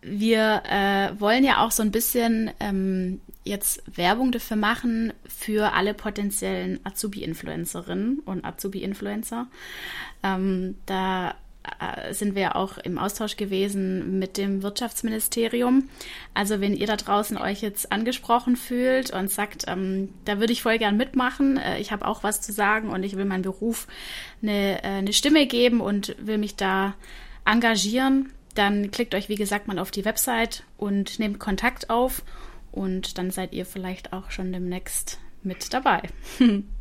wir 0.00 0.62
äh, 0.64 1.20
wollen 1.20 1.44
ja 1.44 1.62
auch 1.62 1.72
so 1.72 1.82
ein 1.82 1.90
bisschen 1.90 2.50
ähm, 2.58 3.20
jetzt 3.44 3.82
Werbung 3.96 4.32
dafür 4.32 4.56
machen 4.56 5.12
für 5.26 5.72
alle 5.72 5.94
potenziellen 5.94 6.80
Azubi-Influencerinnen 6.84 8.20
und 8.20 8.44
Azubi-Influencer. 8.44 9.46
Ähm, 10.22 10.76
da 10.86 11.34
sind 12.12 12.34
wir 12.34 12.56
auch 12.56 12.78
im 12.78 12.98
Austausch 12.98 13.36
gewesen 13.36 14.18
mit 14.18 14.36
dem 14.36 14.62
Wirtschaftsministerium. 14.62 15.88
Also 16.34 16.60
wenn 16.60 16.74
ihr 16.74 16.86
da 16.86 16.96
draußen 16.96 17.36
euch 17.36 17.60
jetzt 17.62 17.92
angesprochen 17.92 18.56
fühlt 18.56 19.10
und 19.10 19.30
sagt, 19.30 19.64
ähm, 19.68 20.12
da 20.24 20.40
würde 20.40 20.52
ich 20.52 20.62
voll 20.62 20.78
gern 20.78 20.96
mitmachen, 20.96 21.58
äh, 21.58 21.78
ich 21.78 21.92
habe 21.92 22.06
auch 22.06 22.22
was 22.22 22.40
zu 22.40 22.52
sagen 22.52 22.90
und 22.90 23.02
ich 23.02 23.16
will 23.16 23.24
meinem 23.24 23.42
Beruf 23.42 23.86
eine, 24.42 24.82
äh, 24.82 24.86
eine 24.86 25.12
Stimme 25.12 25.46
geben 25.46 25.80
und 25.80 26.16
will 26.18 26.38
mich 26.38 26.56
da 26.56 26.94
engagieren, 27.44 28.32
dann 28.54 28.90
klickt 28.90 29.14
euch, 29.14 29.28
wie 29.28 29.36
gesagt, 29.36 29.68
mal 29.68 29.78
auf 29.78 29.90
die 29.90 30.04
Website 30.04 30.64
und 30.76 31.18
nehmt 31.18 31.38
Kontakt 31.38 31.90
auf 31.90 32.22
und 32.72 33.18
dann 33.18 33.30
seid 33.30 33.52
ihr 33.52 33.66
vielleicht 33.66 34.12
auch 34.12 34.30
schon 34.30 34.52
demnächst 34.52 35.18
mit 35.42 35.72
dabei. 35.72 36.02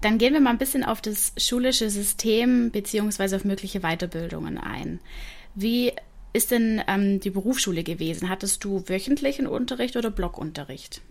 Dann 0.00 0.18
gehen 0.18 0.32
wir 0.32 0.40
mal 0.40 0.50
ein 0.50 0.58
bisschen 0.58 0.84
auf 0.84 1.00
das 1.00 1.32
schulische 1.36 1.90
System 1.90 2.70
beziehungsweise 2.70 3.36
auf 3.36 3.44
mögliche 3.44 3.80
Weiterbildungen 3.80 4.58
ein. 4.58 5.00
Wie 5.54 5.92
ist 6.32 6.50
denn 6.50 6.82
ähm, 6.86 7.20
die 7.20 7.30
Berufsschule 7.30 7.82
gewesen? 7.82 8.28
Hattest 8.28 8.64
du 8.64 8.82
wöchentlichen 8.88 9.46
Unterricht 9.46 9.96
oder 9.96 10.10
Blockunterricht? 10.10 11.02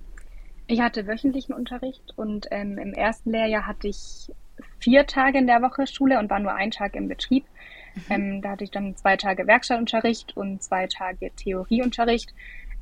Ich 0.68 0.82
hatte 0.82 1.08
wöchentlichen 1.08 1.54
Unterricht 1.54 2.14
und 2.18 2.48
ähm, 2.52 2.78
im 2.78 2.94
ersten 2.94 3.32
Lehrjahr 3.32 3.66
hatte 3.66 3.88
ich 3.88 4.32
vier 4.80 5.06
Tage 5.08 5.38
in 5.38 5.48
der 5.48 5.62
Woche 5.62 5.88
Schule 5.88 6.20
und 6.20 6.30
war 6.30 6.40
nur 6.40 6.54
ein 6.54 6.72
Tag 6.72 6.96
im 6.96 7.08
Betrieb. 7.08 7.46
Mhm. 7.96 8.02
Ähm, 8.10 8.42
da 8.42 8.52
hatte 8.52 8.64
ich 8.64 8.72
dann 8.72 8.96
zwei 8.96 9.18
Tage 9.18 9.48
Werkstattunterricht 9.48 10.36
und 10.36 10.62
zwei 10.62 10.88
Tage 10.88 11.32
Theorieunterricht. 11.36 12.34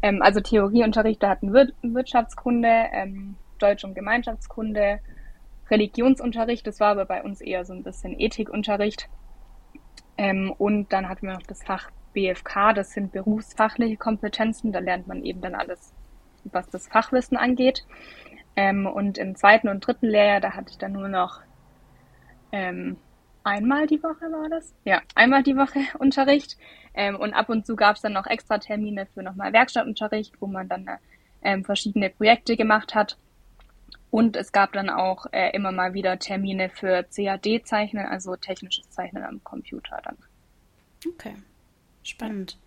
Ähm, 0.02 0.22
also 0.22 0.40
Theorieunterricht, 0.40 1.22
da 1.22 1.30
hatten 1.30 1.54
Wir 1.54 1.72
Wirtschaftskunde, 1.82 2.88
ähm, 2.92 3.36
Deutsch- 3.60 3.84
und 3.84 3.96
Gemeinschaftskunde, 3.96 5.00
Religionsunterricht. 5.70 6.66
Das 6.68 6.80
war 6.80 6.90
aber 6.90 7.06
bei 7.06 7.24
uns 7.24 7.42
eher 7.42 7.66
so 7.66 7.74
ein 7.74 7.84
bisschen 7.84 8.20
Ethikunterricht. 8.20 9.10
Ähm, 10.18 10.54
und 10.58 10.94
dann 10.94 11.10
hatten 11.10 11.28
wir 11.28 11.34
noch 11.34 11.44
das 11.44 11.64
Fach 11.64 11.90
BFK, 12.14 12.74
das 12.74 12.92
sind 12.92 13.12
berufsfachliche 13.12 13.98
Kompetenzen. 13.98 14.72
Da 14.72 14.80
lernt 14.80 15.08
man 15.08 15.24
eben 15.24 15.42
dann 15.42 15.56
alles, 15.56 15.94
was 16.46 16.70
das 16.70 16.88
Fachwissen 16.88 17.38
angeht. 17.38 17.86
Ähm, 18.56 18.88
und 18.88 19.18
im 19.18 19.36
zweiten 19.36 19.68
und 19.68 19.86
dritten 19.86 20.08
Lehrjahr, 20.08 20.40
da 20.40 20.52
hatte 20.52 20.72
ich 20.72 20.78
dann 20.78 20.94
nur 20.94 21.10
noch 21.10 21.42
ähm, 22.52 22.98
einmal 23.44 23.86
die 23.86 24.02
Woche 24.02 24.32
war 24.32 24.50
das? 24.50 24.74
Ja, 24.86 25.02
einmal 25.14 25.44
die 25.44 25.58
Woche 25.58 25.80
Unterricht. 26.00 26.58
Ähm, 26.94 27.18
und 27.18 27.34
ab 27.34 27.50
und 27.50 27.66
zu 27.66 27.76
gab 27.76 27.98
es 27.98 28.02
dann 28.02 28.14
noch 28.14 28.28
extra 28.28 28.58
Termine 28.58 29.06
für 29.08 29.24
nochmal 29.24 29.52
Werkstattunterricht, 29.52 30.40
wo 30.40 30.48
man 30.48 30.70
dann 30.70 30.90
ähm, 31.42 31.66
verschiedene 31.66 32.10
Projekte 32.10 32.56
gemacht 32.56 32.96
hat. 32.96 33.18
Und 34.12 34.36
es 34.36 34.52
gab 34.52 34.74
dann 34.74 34.90
auch 34.90 35.26
äh, 35.32 35.52
immer 35.54 35.72
mal 35.72 35.94
wieder 35.94 36.18
Termine 36.20 36.70
für 36.70 37.04
CAD-Zeichnen, 37.04 38.06
also 38.06 38.36
technisches 38.36 38.90
Zeichnen 38.90 39.24
am 39.24 39.44
Computer 39.44 40.00
dann. 40.04 40.18
Okay, 41.08 41.36
spannend. 42.04 42.58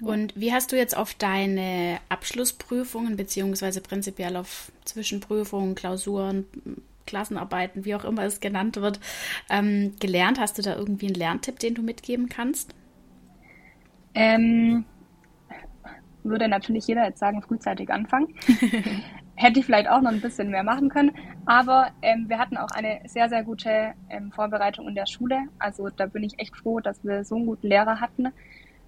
Und 0.00 0.38
wie 0.38 0.52
hast 0.52 0.72
du 0.72 0.76
jetzt 0.76 0.96
auf 0.96 1.14
deine 1.14 1.98
Abschlussprüfungen 2.08 3.16
beziehungsweise 3.16 3.80
prinzipiell 3.80 4.36
auf 4.36 4.70
Zwischenprüfungen, 4.84 5.74
Klausuren, 5.74 6.44
Klassenarbeiten, 7.06 7.84
wie 7.84 7.94
auch 7.94 8.04
immer 8.04 8.24
es 8.24 8.40
genannt 8.40 8.76
wird, 8.76 9.00
ähm, 9.48 9.94
gelernt? 9.98 10.38
Hast 10.38 10.58
du 10.58 10.62
da 10.62 10.76
irgendwie 10.76 11.06
einen 11.06 11.14
Lerntipp, 11.14 11.58
den 11.58 11.74
du 11.74 11.82
mitgeben 11.82 12.28
kannst? 12.28 12.74
Ähm, 14.14 14.84
würde 16.24 16.48
natürlich 16.48 16.86
jeder 16.86 17.06
jetzt 17.06 17.20
sagen, 17.20 17.42
frühzeitig 17.42 17.90
anfangen. 17.90 18.34
Hätte 19.36 19.60
ich 19.60 19.66
vielleicht 19.66 19.88
auch 19.88 20.00
noch 20.00 20.10
ein 20.10 20.20
bisschen 20.20 20.50
mehr 20.50 20.64
machen 20.64 20.88
können. 20.88 21.12
Aber 21.44 21.88
ähm, 22.02 22.28
wir 22.28 22.38
hatten 22.38 22.56
auch 22.56 22.70
eine 22.70 23.00
sehr, 23.06 23.28
sehr 23.28 23.44
gute 23.44 23.92
ähm, 24.08 24.32
Vorbereitung 24.32 24.88
in 24.88 24.94
der 24.94 25.06
Schule. 25.06 25.44
Also 25.58 25.88
da 25.90 26.06
bin 26.06 26.24
ich 26.24 26.38
echt 26.38 26.56
froh, 26.56 26.80
dass 26.80 27.04
wir 27.04 27.24
so 27.24 27.36
einen 27.36 27.46
guten 27.46 27.68
Lehrer 27.68 28.00
hatten, 28.00 28.32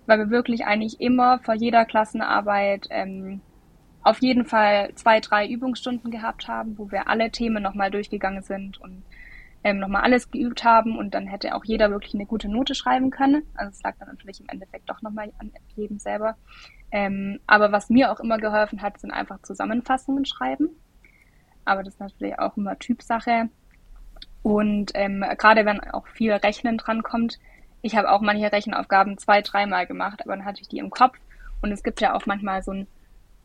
weil 0.07 0.19
wir 0.19 0.31
wirklich 0.31 0.65
eigentlich 0.65 1.01
immer 1.01 1.39
vor 1.41 1.55
jeder 1.55 1.85
Klassenarbeit 1.85 2.89
ähm, 2.91 3.41
auf 4.03 4.23
jeden 4.23 4.47
Fall 4.47 4.91
zwei, 4.95 5.21
drei 5.21 5.47
Übungsstunden 5.47 6.11
gehabt 6.11 6.49
haben, 6.49 6.79
wo 6.79 6.91
wir 6.91 7.09
alle 7.09 7.31
Themen 7.31 7.63
nochmal 7.63 7.91
durchgegangen 7.91 8.43
sind 8.43 8.81
und 8.81 9.03
ähm, 9.69 9.81
nochmal 9.81 10.03
alles 10.03 10.31
geübt 10.31 10.65
haben 10.65 10.97
und 10.97 11.15
dann 11.15 11.27
hätte 11.27 11.55
auch 11.55 11.65
jeder 11.65 11.91
wirklich 11.91 12.15
eine 12.15 12.25
gute 12.25 12.49
Note 12.49 12.75
schreiben 12.75 13.11
können. 13.11 13.43
Also 13.55 13.71
es 13.71 13.83
lag 13.83 13.97
dann 13.99 14.09
natürlich 14.09 14.41
im 14.41 14.49
Endeffekt 14.49 14.89
doch 14.89 15.03
nochmal 15.03 15.31
an 15.39 15.53
jedem 15.77 15.99
selber. 15.99 16.37
Ähm, 16.91 17.39
aber 17.47 17.71
was 17.71 17.91
mir 17.91 18.11
auch 18.11 18.21
immer 18.21 18.39
geholfen 18.39 18.81
hat, 18.81 18.99
sind 18.99 19.11
einfach 19.11 19.43
Zusammenfassungen 19.43 20.25
schreiben. 20.25 20.71
Aber 21.67 21.83
das 21.83 21.95
ist 21.95 22.01
natürlich 22.01 22.39
auch 22.39 22.57
immer 22.57 22.79
Typsache. 22.79 23.51
Und 24.43 24.93
ähm, 24.95 25.23
gerade 25.37 25.67
wenn 25.67 25.81
auch 25.81 26.07
viel 26.07 26.33
Rechnen 26.33 26.79
drankommt, 26.79 27.39
ich 27.83 27.95
habe 27.95 28.11
auch 28.11 28.23
manche 28.23 28.51
Rechenaufgaben 28.51 29.19
zwei, 29.19 29.43
dreimal 29.43 29.87
gemacht, 29.87 30.23
aber 30.23 30.35
dann 30.35 30.47
hatte 30.47 30.63
ich 30.63 30.69
die 30.69 30.79
im 30.79 30.91
Kopf. 30.91 31.19
Und 31.61 31.73
es 31.73 31.83
gibt 31.83 32.01
ja 32.01 32.15
auch 32.15 32.25
manchmal 32.25 32.63
so 32.63 32.73
ein 32.73 32.87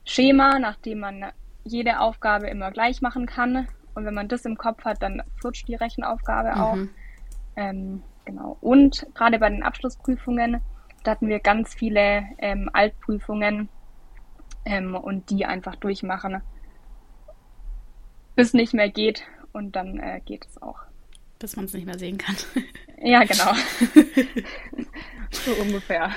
Schema, 0.06 0.60
nach 0.60 0.78
dem 0.78 1.00
man 1.00 1.26
jede 1.66 2.00
Aufgabe 2.00 2.48
immer 2.48 2.72
gleich 2.72 3.02
machen 3.02 3.26
kann. 3.26 3.68
Und 3.96 4.06
wenn 4.06 4.14
man 4.14 4.28
das 4.28 4.46
im 4.46 4.58
Kopf 4.58 4.84
hat, 4.86 5.02
dann 5.02 5.22
flutscht 5.40 5.68
die 5.68 5.76
Rechenaufgabe 5.76 6.56
auch. 6.56 6.76
Mhm. 6.76 6.90
Ähm, 7.56 8.04
genau. 8.26 8.58
Und 8.62 9.06
gerade 9.14 9.40
bei 9.40 9.50
den 9.50 9.64
Abschlussprüfungen, 9.64 10.62
da 11.04 11.12
hatten 11.12 11.28
wir 11.28 11.40
ganz 11.40 11.74
viele 11.74 12.24
ähm, 12.40 12.70
Altprüfungen 12.74 13.70
ähm, 14.66 14.96
und 14.96 15.30
die 15.30 15.46
einfach 15.46 15.76
durchmachen, 15.76 16.42
bis 18.36 18.54
nicht 18.54 18.74
mehr 18.74 18.90
geht. 18.90 19.24
Und 19.52 19.76
dann 19.76 20.00
äh, 20.00 20.20
geht 20.26 20.48
es 20.48 20.62
auch. 20.62 20.80
Bis 21.38 21.56
man 21.56 21.66
es 21.66 21.74
nicht 21.74 21.86
mehr 21.86 22.00
sehen 22.00 22.18
kann. 22.18 22.36
ja, 23.04 23.24
genau. 23.24 23.54
so 25.32 25.52
ungefähr. 25.62 26.10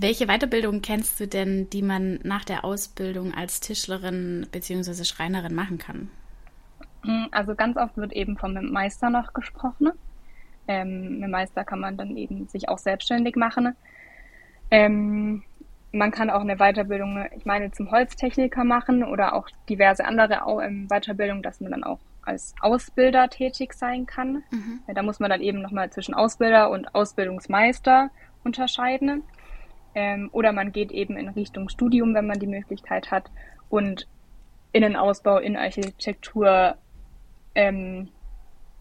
Welche 0.00 0.26
Weiterbildung 0.26 0.80
kennst 0.80 1.20
du 1.20 1.28
denn, 1.28 1.68
die 1.70 1.82
man 1.82 2.18
nach 2.22 2.44
der 2.44 2.64
Ausbildung 2.64 3.34
als 3.34 3.60
Tischlerin 3.60 4.46
bzw. 4.50 5.04
Schreinerin 5.04 5.54
machen 5.54 5.78
kann? 5.78 6.10
Hm, 7.02 7.28
also 7.30 7.54
ganz 7.54 7.76
oft 7.76 7.96
wird 7.96 8.12
eben 8.12 8.36
vom 8.36 8.54
Meister 8.70 9.10
noch 9.10 9.32
gesprochen. 9.34 9.92
Ähm, 10.68 11.22
Im 11.22 11.30
Meister 11.30 11.64
kann 11.64 11.80
man 11.80 11.96
dann 11.96 12.16
eben 12.16 12.48
sich 12.48 12.68
auch 12.68 12.78
selbstständig 12.78 13.36
machen. 13.36 13.74
Ähm, 14.70 15.42
man 15.92 16.10
kann 16.10 16.30
auch 16.30 16.40
eine 16.40 16.56
Weiterbildung, 16.56 17.26
ich 17.36 17.44
meine, 17.44 17.70
zum 17.70 17.90
Holztechniker 17.90 18.64
machen 18.64 19.04
oder 19.04 19.34
auch 19.34 19.48
diverse 19.68 20.04
andere 20.04 20.40
ähm, 20.62 20.88
Weiterbildungen, 20.88 21.42
dass 21.42 21.60
man 21.60 21.72
dann 21.72 21.84
auch 21.84 21.98
als 22.22 22.54
Ausbilder 22.60 23.28
tätig 23.28 23.74
sein 23.74 24.06
kann. 24.06 24.42
Mhm. 24.50 24.80
Da 24.94 25.02
muss 25.02 25.20
man 25.20 25.28
dann 25.28 25.40
eben 25.40 25.60
nochmal 25.60 25.90
zwischen 25.90 26.14
Ausbilder 26.14 26.70
und 26.70 26.94
Ausbildungsmeister 26.94 28.10
unterscheiden. 28.44 29.24
Ähm, 29.94 30.30
oder 30.32 30.52
man 30.52 30.72
geht 30.72 30.92
eben 30.92 31.16
in 31.16 31.28
Richtung 31.28 31.68
Studium, 31.68 32.14
wenn 32.14 32.26
man 32.26 32.38
die 32.38 32.46
Möglichkeit 32.46 33.10
hat. 33.10 33.30
Und 33.68 34.08
Innenausbau, 34.72 35.38
Innenarchitektur, 35.38 36.76
ähm, 37.54 38.08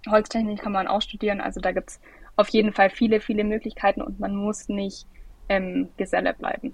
Holztechnik 0.09 0.61
kann 0.61 0.71
man 0.71 0.87
auch 0.87 1.01
studieren. 1.01 1.41
Also 1.41 1.59
da 1.59 1.71
gibt 1.71 1.91
es 1.91 2.01
auf 2.35 2.49
jeden 2.49 2.73
Fall 2.73 2.89
viele, 2.89 3.19
viele 3.19 3.43
Möglichkeiten 3.43 4.01
und 4.01 4.19
man 4.19 4.35
muss 4.35 4.69
nicht 4.69 5.05
ähm, 5.49 5.89
Geselle 5.97 6.33
bleiben. 6.33 6.73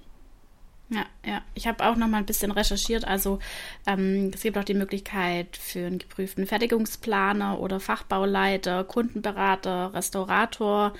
Ja, 0.90 1.06
ja. 1.26 1.42
Ich 1.54 1.68
habe 1.68 1.86
auch 1.86 1.98
noch 1.98 2.08
mal 2.08 2.18
ein 2.18 2.26
bisschen 2.26 2.52
recherchiert. 2.52 3.06
Also 3.06 3.40
ähm, 3.86 4.32
es 4.34 4.42
gibt 4.42 4.58
auch 4.58 4.64
die 4.64 4.74
Möglichkeit 4.74 5.58
für 5.58 5.86
einen 5.86 6.00
geprüften 6.00 6.48
Fertigungsplaner 6.48 7.60
oder 7.60 7.82
Fachbauleiter, 7.82 8.86
Kundenberater, 8.86 9.94
Restaurator, 9.94 10.94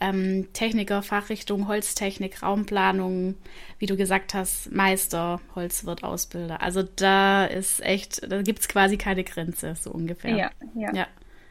ähm, 0.00 0.52
Techniker, 0.52 1.02
Fachrichtung 1.02 1.66
Holztechnik, 1.66 2.42
Raumplanung, 2.42 3.34
wie 3.78 3.86
du 3.86 3.96
gesagt 3.96 4.34
hast, 4.34 4.70
Meister, 4.70 5.40
Holzwirt, 5.56 6.04
Ausbilder. 6.04 6.62
Also 6.62 6.84
da 6.84 7.44
ist 7.44 7.80
echt, 7.84 8.30
da 8.30 8.42
gibt 8.42 8.60
es 8.60 8.68
quasi 8.68 8.98
keine 8.98 9.24
Grenze, 9.24 9.74
so 9.74 9.90
ungefähr. 9.90 10.36
Ja, 10.36 10.50
ja. 10.76 10.94
ja 10.94 11.06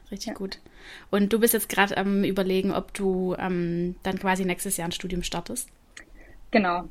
richtig 0.09 0.27
ja. 0.29 0.33
gut. 0.35 0.59
Und 1.11 1.33
du 1.33 1.39
bist 1.39 1.53
jetzt 1.53 1.67
gerade 1.67 1.97
am 1.97 2.23
überlegen, 2.23 2.71
ob 2.71 2.93
du 2.93 3.35
ähm, 3.37 3.95
dann 4.03 4.19
quasi 4.19 4.45
nächstes 4.45 4.77
Jahr 4.77 4.87
ein 4.87 4.93
Studium 4.93 5.23
startest. 5.23 5.67
Genau, 6.51 6.87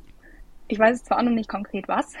ich 0.73 0.79
weiß 0.79 1.03
zwar 1.03 1.19
auch 1.19 1.23
noch 1.23 1.31
nicht 1.31 1.49
konkret 1.49 1.87
was, 1.87 2.13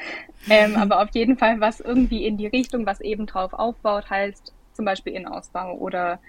ähm, 0.49 0.75
aber 0.75 1.01
auf 1.01 1.09
jeden 1.13 1.37
Fall 1.37 1.59
was 1.59 1.79
irgendwie 1.79 2.25
in 2.25 2.37
die 2.37 2.47
Richtung, 2.47 2.85
was 2.85 3.01
eben 3.01 3.25
drauf 3.25 3.53
aufbaut, 3.53 4.09
heißt 4.09 4.53
zum 4.73 4.85
Beispiel 4.85 5.13
Innenausbau 5.13 5.75
oder 5.75 6.19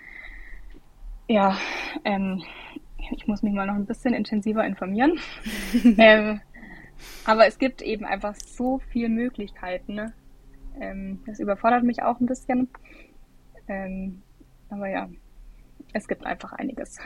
ja, 1.29 1.57
ähm, 2.05 2.43
ich 3.11 3.27
muss 3.27 3.43
mich 3.43 3.53
mal 3.53 3.67
noch 3.67 3.75
ein 3.75 3.87
bisschen 3.87 4.15
intensiver 4.15 4.65
informieren. 4.65 5.19
ähm, 5.99 6.41
aber 7.27 7.47
es 7.47 7.59
gibt 7.59 7.83
eben 7.83 8.05
einfach 8.05 8.35
so 8.35 8.81
viele 8.91 9.09
Möglichkeiten. 9.11 9.95
Ne? 9.95 10.13
Ähm, 10.81 11.23
das 11.27 11.41
überfordert 11.41 11.85
mich 11.85 12.03
auch 12.03 12.21
ein 12.21 12.27
bisschen. 12.27 12.69
Ähm, 13.69 14.23
aber 14.71 14.89
ja, 14.89 15.09
es 15.93 16.09
gibt 16.09 16.25
einfach 16.25 16.53
einiges. 16.53 16.99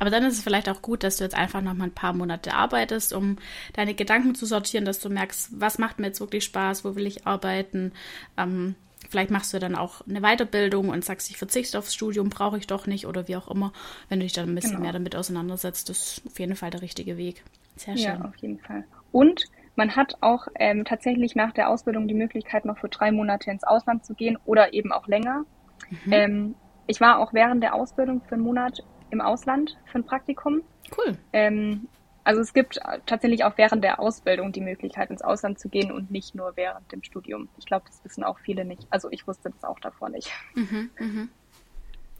Aber 0.00 0.08
dann 0.08 0.24
ist 0.24 0.38
es 0.38 0.42
vielleicht 0.42 0.68
auch 0.68 0.80
gut, 0.80 1.04
dass 1.04 1.18
du 1.18 1.24
jetzt 1.24 1.36
einfach 1.36 1.60
noch 1.60 1.74
mal 1.74 1.84
ein 1.84 1.94
paar 1.94 2.14
Monate 2.14 2.54
arbeitest, 2.54 3.12
um 3.12 3.36
deine 3.74 3.94
Gedanken 3.94 4.34
zu 4.34 4.46
sortieren, 4.46 4.86
dass 4.86 4.98
du 4.98 5.10
merkst, 5.10 5.60
was 5.60 5.78
macht 5.78 5.98
mir 5.98 6.06
jetzt 6.06 6.20
wirklich 6.20 6.42
Spaß, 6.44 6.86
wo 6.86 6.96
will 6.96 7.06
ich 7.06 7.26
arbeiten. 7.26 7.92
Ähm, 8.38 8.74
vielleicht 9.10 9.30
machst 9.30 9.52
du 9.52 9.58
dann 9.58 9.76
auch 9.76 10.00
eine 10.08 10.22
Weiterbildung 10.22 10.88
und 10.88 11.04
sagst, 11.04 11.30
ich 11.30 11.36
verzichte 11.36 11.78
aufs 11.78 11.94
Studium, 11.94 12.30
brauche 12.30 12.56
ich 12.56 12.66
doch 12.66 12.86
nicht 12.86 13.06
oder 13.06 13.28
wie 13.28 13.36
auch 13.36 13.48
immer. 13.48 13.74
Wenn 14.08 14.20
du 14.20 14.24
dich 14.24 14.32
dann 14.32 14.48
ein 14.48 14.54
bisschen 14.54 14.72
genau. 14.72 14.84
mehr 14.84 14.92
damit 14.92 15.14
auseinandersetzt, 15.14 15.90
das 15.90 15.98
ist 16.18 16.26
auf 16.26 16.40
jeden 16.40 16.56
Fall 16.56 16.70
der 16.70 16.80
richtige 16.80 17.18
Weg. 17.18 17.44
Sehr 17.76 17.96
schön. 17.96 18.06
Ja, 18.06 18.24
auf 18.24 18.36
jeden 18.36 18.58
Fall. 18.58 18.84
Und 19.12 19.44
man 19.76 19.96
hat 19.96 20.16
auch 20.22 20.48
ähm, 20.58 20.86
tatsächlich 20.86 21.34
nach 21.34 21.52
der 21.52 21.68
Ausbildung 21.68 22.08
die 22.08 22.14
Möglichkeit, 22.14 22.64
noch 22.64 22.78
für 22.78 22.88
drei 22.88 23.12
Monate 23.12 23.50
ins 23.50 23.64
Ausland 23.64 24.06
zu 24.06 24.14
gehen 24.14 24.38
oder 24.46 24.72
eben 24.72 24.92
auch 24.92 25.06
länger. 25.08 25.44
Mhm. 25.90 26.12
Ähm, 26.12 26.54
ich 26.86 27.02
war 27.02 27.18
auch 27.18 27.34
während 27.34 27.62
der 27.62 27.74
Ausbildung 27.74 28.22
für 28.22 28.36
einen 28.36 28.44
Monat 28.44 28.82
im 29.10 29.20
Ausland 29.20 29.76
für 29.86 29.98
ein 29.98 30.04
Praktikum. 30.04 30.62
Cool. 30.96 31.16
Ähm, 31.32 31.88
also 32.24 32.40
es 32.40 32.52
gibt 32.52 32.78
tatsächlich 33.06 33.44
auch 33.44 33.56
während 33.56 33.82
der 33.82 33.98
Ausbildung 33.98 34.52
die 34.52 34.60
Möglichkeit, 34.60 35.10
ins 35.10 35.22
Ausland 35.22 35.58
zu 35.58 35.68
gehen 35.68 35.90
und 35.90 36.10
nicht 36.10 36.34
nur 36.34 36.56
während 36.56 36.90
dem 36.92 37.02
Studium. 37.02 37.48
Ich 37.58 37.66
glaube, 37.66 37.86
das 37.86 38.04
wissen 38.04 38.24
auch 38.24 38.38
viele 38.38 38.64
nicht. 38.64 38.86
Also 38.90 39.10
ich 39.10 39.26
wusste 39.26 39.50
das 39.50 39.64
auch 39.64 39.80
davor 39.80 40.10
nicht. 40.10 40.30
Mhm, 40.54 40.90
mhm. 40.98 41.28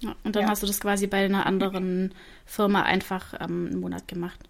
Ja, 0.00 0.14
und 0.24 0.34
dann 0.34 0.44
ja. 0.44 0.48
hast 0.48 0.62
du 0.62 0.66
das 0.66 0.80
quasi 0.80 1.06
bei 1.06 1.24
einer 1.24 1.44
anderen 1.44 2.14
Firma 2.46 2.82
einfach 2.82 3.34
ähm, 3.34 3.68
einen 3.70 3.80
Monat 3.80 4.08
gemacht. 4.08 4.40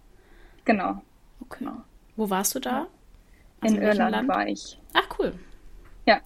Genau. 0.64 1.02
Okay. 1.40 1.58
Genau. 1.64 1.82
Wo 2.16 2.30
warst 2.30 2.54
du 2.54 2.60
da? 2.60 2.86
Also 3.60 3.74
in, 3.74 3.82
in 3.82 3.88
Irland 3.88 4.12
Land? 4.12 4.28
war 4.28 4.46
ich. 4.46 4.80
Ach, 4.94 5.08
cool. 5.18 5.34
Ja. 6.06 6.20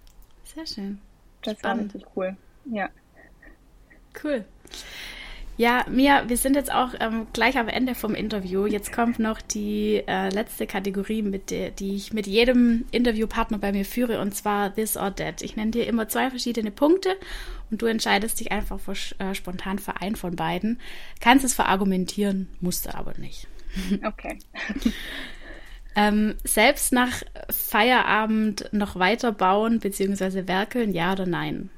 Sehr 0.45 0.67
schön. 0.67 1.01
Das 1.43 1.59
Spannend. 1.59 1.95
war 1.95 1.95
richtig 1.95 2.17
cool. 2.17 2.37
Ja. 2.67 2.89
Cool. 4.23 4.45
Ja, 5.57 5.85
Mia, 5.89 6.29
wir 6.29 6.37
sind 6.37 6.57
jetzt 6.57 6.73
auch 6.73 6.95
ähm, 6.99 7.29
gleich 7.33 7.57
am 7.59 7.69
Ende 7.69 7.95
vom 7.95 8.15
Interview. 8.15 8.67
Jetzt 8.67 8.93
kommt 8.93 9.21
noch 9.21 9.41
die 9.41 10.03
äh, 10.07 10.29
letzte 10.31 10.67
Kategorie, 10.67 11.23
mit 11.23 11.51
der, 11.51 11.71
die 11.71 11.95
ich 11.95 12.13
mit 12.13 12.27
jedem 12.27 12.87
Interviewpartner 12.91 13.59
bei 13.59 13.71
mir 13.71 13.85
führe, 13.85 14.21
und 14.21 14.35
zwar 14.35 14.75
This 14.75 14.97
or 14.97 15.15
That. 15.15 15.43
Ich 15.43 15.55
nenne 15.55 15.71
dir 15.71 15.87
immer 15.87 16.09
zwei 16.09 16.29
verschiedene 16.29 16.73
Punkte 16.73 17.17
und 17.71 17.83
du 17.83 17.87
entscheidest 17.87 18.41
dich 18.41 18.51
einfach 18.51 18.81
für, 18.81 18.97
äh, 19.23 19.35
spontan 19.35 19.79
für 19.79 20.01
einen 20.01 20.17
von 20.17 20.35
beiden. 20.35 20.81
Kannst 21.21 21.45
es 21.45 21.55
verargumentieren, 21.55 22.49
musst 22.61 22.87
du 22.87 22.95
aber 22.95 23.17
nicht. 23.19 23.47
Okay. 24.05 24.39
ähm, 25.97 26.35
selbst 26.45 26.93
nach 26.93 27.23
Feierabend 27.51 28.69
noch 28.73 28.97
weiter 28.97 29.33
bauen 29.33 29.81
bzw. 29.81 30.47
werkeln, 30.47 30.93
ja 30.93 31.13
oder 31.13 31.27
nein? 31.27 31.71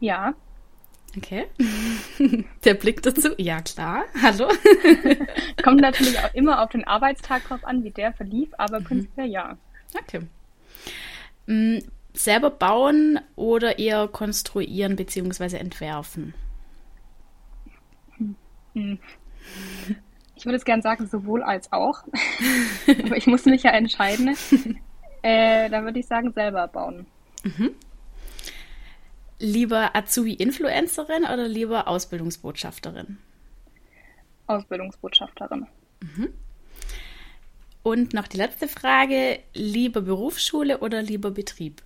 Ja. 0.00 0.34
Okay. 1.16 1.46
Der 2.64 2.74
Blick 2.74 3.02
dazu, 3.02 3.30
ja 3.38 3.60
klar. 3.62 4.04
Hallo. 4.20 4.48
Kommt 5.62 5.80
natürlich 5.80 6.18
auch 6.18 6.34
immer 6.34 6.62
auf 6.62 6.70
den 6.70 6.84
Arbeitstag 6.84 7.46
drauf 7.48 7.64
an, 7.64 7.84
wie 7.84 7.90
der 7.90 8.12
verlief, 8.12 8.50
aber 8.58 8.80
mhm. 8.80 8.84
prinzipiell 8.84 9.28
ja. 9.28 9.56
Okay. 9.98 10.20
Mm, 11.46 11.78
selber 12.12 12.50
bauen 12.50 13.20
oder 13.34 13.78
eher 13.78 14.08
konstruieren 14.08 14.96
bzw. 14.96 15.56
entwerfen? 15.56 16.34
Hm. 18.74 18.98
Ich 20.34 20.44
würde 20.44 20.56
es 20.56 20.64
gern 20.64 20.82
sagen, 20.82 21.06
sowohl 21.06 21.42
als 21.42 21.72
auch. 21.72 22.04
aber 22.86 23.16
ich 23.16 23.26
muss 23.26 23.46
mich 23.46 23.62
ja 23.62 23.70
entscheiden. 23.70 24.36
Äh, 25.22 25.70
dann 25.70 25.84
würde 25.84 25.98
ich 25.98 26.06
sagen, 26.06 26.32
selber 26.32 26.68
bauen. 26.68 27.06
Mhm. 27.42 27.70
Lieber 29.38 29.94
Azubi-Influencerin 29.94 31.24
oder 31.24 31.46
lieber 31.46 31.88
Ausbildungsbotschafterin? 31.88 33.18
Ausbildungsbotschafterin. 34.46 35.66
Mhm. 36.00 36.32
Und 37.82 38.14
noch 38.14 38.26
die 38.26 38.38
letzte 38.38 38.66
Frage: 38.66 39.40
Lieber 39.52 40.00
Berufsschule 40.00 40.78
oder 40.78 41.02
lieber 41.02 41.30
Betrieb? 41.30 41.82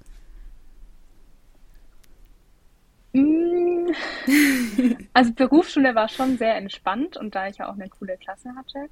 Mm. 3.13 3.93
Also 5.13 5.33
Berufsschule 5.33 5.95
war 5.97 6.09
schon 6.09 6.39
sehr 6.39 6.57
entspannt 6.57 7.17
und 7.17 7.35
da 7.35 7.49
ich 7.49 7.59
ja 7.59 7.69
auch 7.69 7.75
eine 7.75 7.89
coole 7.89 8.17
Klasse 8.17 8.55
hatte. 8.55 8.89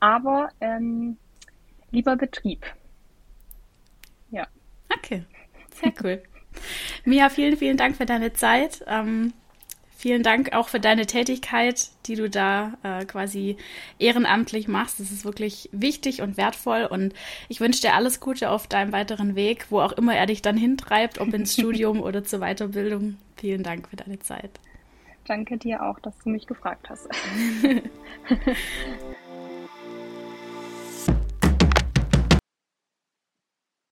Aber 0.00 0.50
ähm, 0.60 1.16
lieber 1.90 2.16
Betrieb. 2.16 2.66
Ja. 4.30 4.46
Okay, 4.94 5.24
sehr 5.72 5.92
cool. 6.02 6.22
Mia, 7.04 7.28
vielen, 7.28 7.56
vielen 7.56 7.76
Dank 7.76 7.96
für 7.96 8.06
deine 8.06 8.32
Zeit. 8.32 8.84
Ähm, 8.86 9.32
vielen 9.96 10.22
Dank 10.22 10.52
auch 10.52 10.68
für 10.68 10.80
deine 10.80 11.06
Tätigkeit, 11.06 11.88
die 12.06 12.14
du 12.14 12.28
da 12.28 12.74
äh, 12.82 13.04
quasi 13.04 13.56
ehrenamtlich 13.98 14.68
machst. 14.68 15.00
Das 15.00 15.10
ist 15.10 15.24
wirklich 15.24 15.68
wichtig 15.72 16.22
und 16.22 16.36
wertvoll 16.36 16.86
und 16.90 17.14
ich 17.48 17.60
wünsche 17.60 17.80
dir 17.80 17.94
alles 17.94 18.20
Gute 18.20 18.50
auf 18.50 18.66
deinem 18.66 18.92
weiteren 18.92 19.34
Weg, 19.34 19.66
wo 19.70 19.80
auch 19.80 19.92
immer 19.92 20.14
er 20.14 20.26
dich 20.26 20.42
dann 20.42 20.56
hintreibt, 20.56 21.20
ob 21.20 21.32
ins 21.32 21.54
Studium 21.54 22.00
oder 22.00 22.24
zur 22.24 22.40
Weiterbildung. 22.40 23.16
Vielen 23.36 23.62
Dank 23.62 23.88
für 23.88 23.96
deine 23.96 24.18
Zeit. 24.18 24.50
Danke 25.26 25.56
dir 25.56 25.82
auch, 25.82 25.98
dass 26.00 26.18
du 26.18 26.28
mich 26.28 26.46
gefragt 26.46 26.90
hast. 26.90 27.08